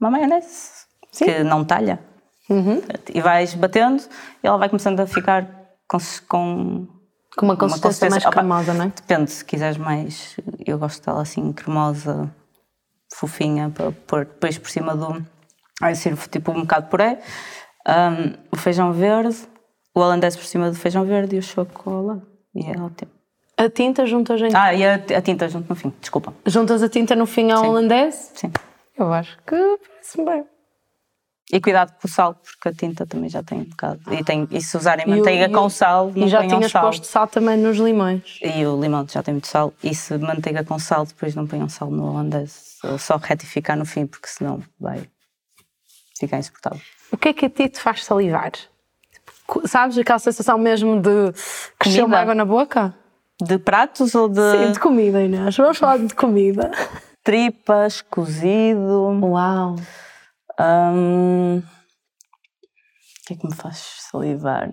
uma 0.00 0.10
maionese. 0.10 0.86
Que 1.12 1.42
não 1.44 1.64
talha. 1.64 2.00
Uhum. 2.48 2.80
E 3.12 3.20
vais 3.20 3.54
batendo 3.54 4.02
e 4.42 4.46
ela 4.46 4.56
vai 4.56 4.68
começando 4.68 5.00
a 5.00 5.06
ficar 5.06 5.48
com, 5.88 5.98
com 6.28 6.86
Com 7.36 7.46
uma 7.46 7.56
consistência, 7.56 8.08
mais 8.10 8.24
opa, 8.24 8.32
cremosa, 8.32 8.74
não 8.74 8.84
é? 8.86 8.88
Depende, 8.88 9.30
se 9.30 9.44
quiseres 9.44 9.76
mais, 9.76 10.36
eu 10.64 10.78
gosto 10.78 11.04
dela 11.04 11.22
assim 11.22 11.52
cremosa, 11.52 12.32
fofinha, 13.14 13.70
para 13.70 13.92
pôr 13.92 14.24
depois 14.24 14.58
por 14.58 14.70
cima 14.70 14.94
do. 14.96 15.24
Aí 15.82 15.94
sirvo 15.94 16.28
tipo 16.28 16.52
um 16.52 16.62
bocado 16.62 16.84
de 16.84 16.90
puré, 16.90 17.20
um, 17.86 18.34
o 18.52 18.56
feijão 18.56 18.92
verde, 18.92 19.36
o 19.96 20.00
holandês 20.00 20.36
por 20.36 20.44
cima 20.44 20.70
do 20.70 20.76
feijão 20.76 21.04
verde 21.04 21.36
e 21.36 21.38
o 21.38 21.42
chocolate. 21.42 22.22
E 22.54 22.66
é 22.66 22.78
ótimo. 22.80 23.10
A 23.56 23.70
tinta 23.70 24.04
juntas, 24.06 24.40
em... 24.42 24.54
Ah, 24.54 24.74
e 24.74 24.84
a, 24.84 24.94
a 24.96 25.22
tinta 25.22 25.48
junto 25.48 25.66
no 25.70 25.74
fim, 25.74 25.90
desculpa. 26.00 26.34
juntas 26.44 26.82
a 26.82 26.88
tinta 26.90 27.16
no 27.16 27.24
fim 27.24 27.50
ao 27.50 27.62
Sim. 27.62 27.68
holandês? 27.68 28.32
Sim. 28.34 28.52
Eu 28.98 29.10
acho 29.12 29.36
que 29.46 29.56
parece 29.88 30.22
bem. 30.24 30.44
E 31.50 31.60
cuidado 31.60 31.92
com 32.00 32.06
o 32.06 32.10
sal, 32.10 32.34
porque 32.34 32.68
a 32.68 32.72
tinta 32.74 33.06
também 33.06 33.30
já 33.30 33.42
tem 33.42 33.60
um 33.60 33.64
bocado. 33.64 34.00
E, 34.12 34.22
tem, 34.24 34.46
e 34.50 34.60
se 34.60 34.76
usarem 34.76 35.06
manteiga 35.06 35.46
o- 35.46 35.52
com 35.62 35.70
sal, 35.70 36.12
não 36.14 36.26
E 36.26 36.28
já 36.28 36.38
ponham 36.40 36.56
tinhas 36.58 36.72
sal. 36.72 36.82
posto 36.84 37.06
sal 37.06 37.26
também 37.28 37.56
nos 37.56 37.78
limões. 37.78 38.38
E 38.42 38.66
o 38.66 38.78
limão 38.80 39.06
já 39.08 39.22
tem 39.22 39.32
muito 39.32 39.46
sal. 39.46 39.72
E 39.82 39.94
se 39.94 40.18
manteiga 40.18 40.62
com 40.64 40.78
sal, 40.78 41.06
depois 41.06 41.34
não 41.34 41.46
ponham 41.46 41.68
sal 41.68 41.90
no 41.90 42.04
holandês. 42.10 42.76
Ou 42.84 42.98
Só 42.98 43.16
retificar 43.16 43.76
no 43.78 43.86
fim, 43.86 44.06
porque 44.06 44.26
senão 44.28 44.60
vai 44.78 45.08
ficar 46.18 46.38
insuportável. 46.38 46.80
O 47.12 47.16
que 47.16 47.28
é 47.28 47.32
que 47.32 47.46
a 47.46 47.50
ti 47.50 47.68
te 47.68 47.80
faz 47.80 48.04
salivar? 48.04 48.52
Sabes 49.66 49.96
aquela 49.98 50.18
sensação 50.18 50.58
mesmo 50.58 51.00
de 51.00 51.32
crescer 51.78 52.02
água 52.14 52.34
na 52.34 52.44
boca? 52.44 52.94
De 53.40 53.58
pratos 53.58 54.14
ou 54.14 54.28
de 54.28 54.40
Sim, 54.52 54.72
de 54.72 54.80
comida, 54.80 55.22
Inês. 55.22 55.56
Vamos 55.56 55.78
falar 55.78 55.98
de 55.98 56.14
comida. 56.14 56.70
tripas, 57.22 58.00
cozido? 58.02 59.08
Uau! 59.22 59.76
hum, 60.58 61.58
O 61.58 61.62
que 63.26 63.34
é 63.34 63.36
que 63.36 63.46
me 63.46 63.54
faz 63.54 63.78
salivar? 64.10 64.72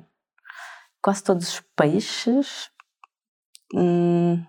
Quase 1.01 1.23
todos 1.23 1.47
os 1.49 1.59
peixes. 1.75 2.69
Hum, 3.75 4.41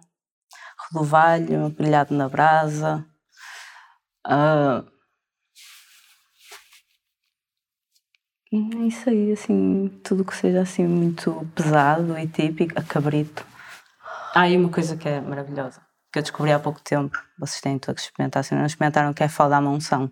rodovalho, 0.92 1.70
grelhado 1.70 2.14
na 2.14 2.28
brasa. 2.28 3.04
Ah, 4.26 4.84
é 8.56 8.86
isso 8.86 9.08
aí, 9.10 9.32
assim, 9.32 9.88
tudo 10.02 10.24
que 10.24 10.34
seja 10.36 10.60
assim 10.62 10.86
muito 10.86 11.46
pesado 11.54 12.18
e 12.18 12.26
típico, 12.26 12.78
a 12.78 12.82
cabrito. 12.82 13.44
Ah, 14.34 14.48
e 14.48 14.56
uma 14.56 14.68
coisa 14.68 14.96
que 14.96 15.08
é 15.08 15.20
maravilhosa, 15.20 15.80
que 16.12 16.18
eu 16.18 16.22
descobri 16.22 16.52
há 16.52 16.58
pouco 16.58 16.80
tempo, 16.80 17.16
vocês 17.38 17.60
têm 17.60 17.78
todos 17.78 18.02
que 18.02 18.08
experimentar, 18.10 18.42
se 18.44 18.54
não 18.54 18.66
experimentaram, 18.66 19.12
que 19.12 19.22
é 19.22 19.28
falda 19.28 19.56
à 19.56 19.60
monção. 19.60 20.10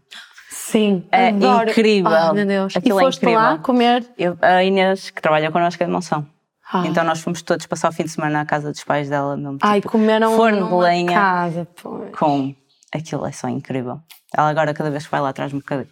Sim, 0.51 1.07
É 1.11 1.29
adoro. 1.29 1.71
incrível. 1.71 2.11
Ah, 2.13 2.33
meu 2.33 2.47
Deus. 2.47 2.77
Aquilo 2.77 2.99
e 2.99 3.03
é 3.03 3.05
foste 3.07 3.19
incrível. 3.19 3.41
lá 3.41 3.59
comer? 3.59 4.07
Eu- 4.19 4.37
a 4.43 4.63
Inês, 4.63 5.11
que 5.11 5.21
trabalha 5.23 5.51
connosco, 5.51 5.83
é 5.83 5.87
de 5.87 5.93
monção. 5.93 6.27
Ah. 6.73 6.85
Então 6.87 7.03
nós 7.05 7.21
fomos 7.21 7.43
todos 7.43 7.67
passar 7.67 7.89
o 7.89 7.93
fim 7.93 8.05
de 8.05 8.11
semana 8.11 8.41
à 8.43 8.47
casa 8.47 8.71
dos 8.71 8.85
pais 8.85 9.09
dela, 9.09 9.37
mesmo, 9.37 9.59
Ai, 9.63 9.81
tipo, 9.81 9.93
comeram 9.93 10.37
forno 10.37 10.69
de 10.69 10.75
lenha 10.75 11.13
casa, 11.19 11.67
pois. 11.83 12.15
com... 12.17 12.55
Aquilo 12.95 13.25
é 13.27 13.33
só 13.33 13.49
incrível. 13.49 14.01
Ela 14.37 14.51
agora, 14.51 14.75
cada 14.75 14.91
vez 14.91 15.05
que 15.07 15.11
vai 15.11 15.21
lá, 15.21 15.33
traz-me 15.33 15.57
um 15.59 15.61
bocadinho. 15.61 15.89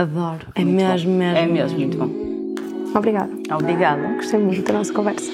Adoro. 0.00 0.46
É 0.54 0.64
Muito 0.64 0.76
mesmo, 0.76 1.10
bom. 1.10 1.18
mesmo. 1.18 1.36
É 1.36 1.46
mesmo, 1.46 1.78
muito 1.78 1.98
bom. 1.98 2.10
Obrigada. 2.96 3.30
Obrigada. 3.54 4.14
Gostei 4.14 4.40
muito 4.40 4.62
da 4.62 4.72
nossa 4.72 4.92
conversa. 4.92 5.30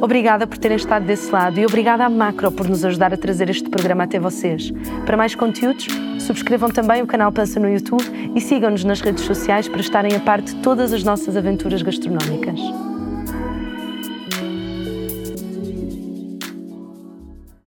Obrigada 0.00 0.46
por 0.46 0.56
terem 0.56 0.78
estado 0.78 1.04
desse 1.04 1.30
lado 1.30 1.60
e 1.60 1.66
obrigada 1.66 2.06
à 2.06 2.08
Macro 2.08 2.50
por 2.50 2.66
nos 2.66 2.82
ajudar 2.86 3.12
a 3.12 3.18
trazer 3.18 3.50
este 3.50 3.68
programa 3.68 4.04
até 4.04 4.18
vocês. 4.18 4.72
Para 5.04 5.14
mais 5.14 5.34
conteúdos, 5.34 5.86
subscrevam 6.18 6.70
também 6.70 7.02
o 7.02 7.06
canal 7.06 7.30
Pança 7.30 7.60
no 7.60 7.68
YouTube 7.68 8.02
e 8.34 8.40
sigam-nos 8.40 8.82
nas 8.82 9.02
redes 9.02 9.24
sociais 9.24 9.68
para 9.68 9.80
estarem 9.80 10.16
a 10.16 10.20
par 10.20 10.40
de 10.40 10.54
todas 10.56 10.94
as 10.94 11.04
nossas 11.04 11.36
aventuras 11.36 11.82
gastronómicas. 11.82 12.58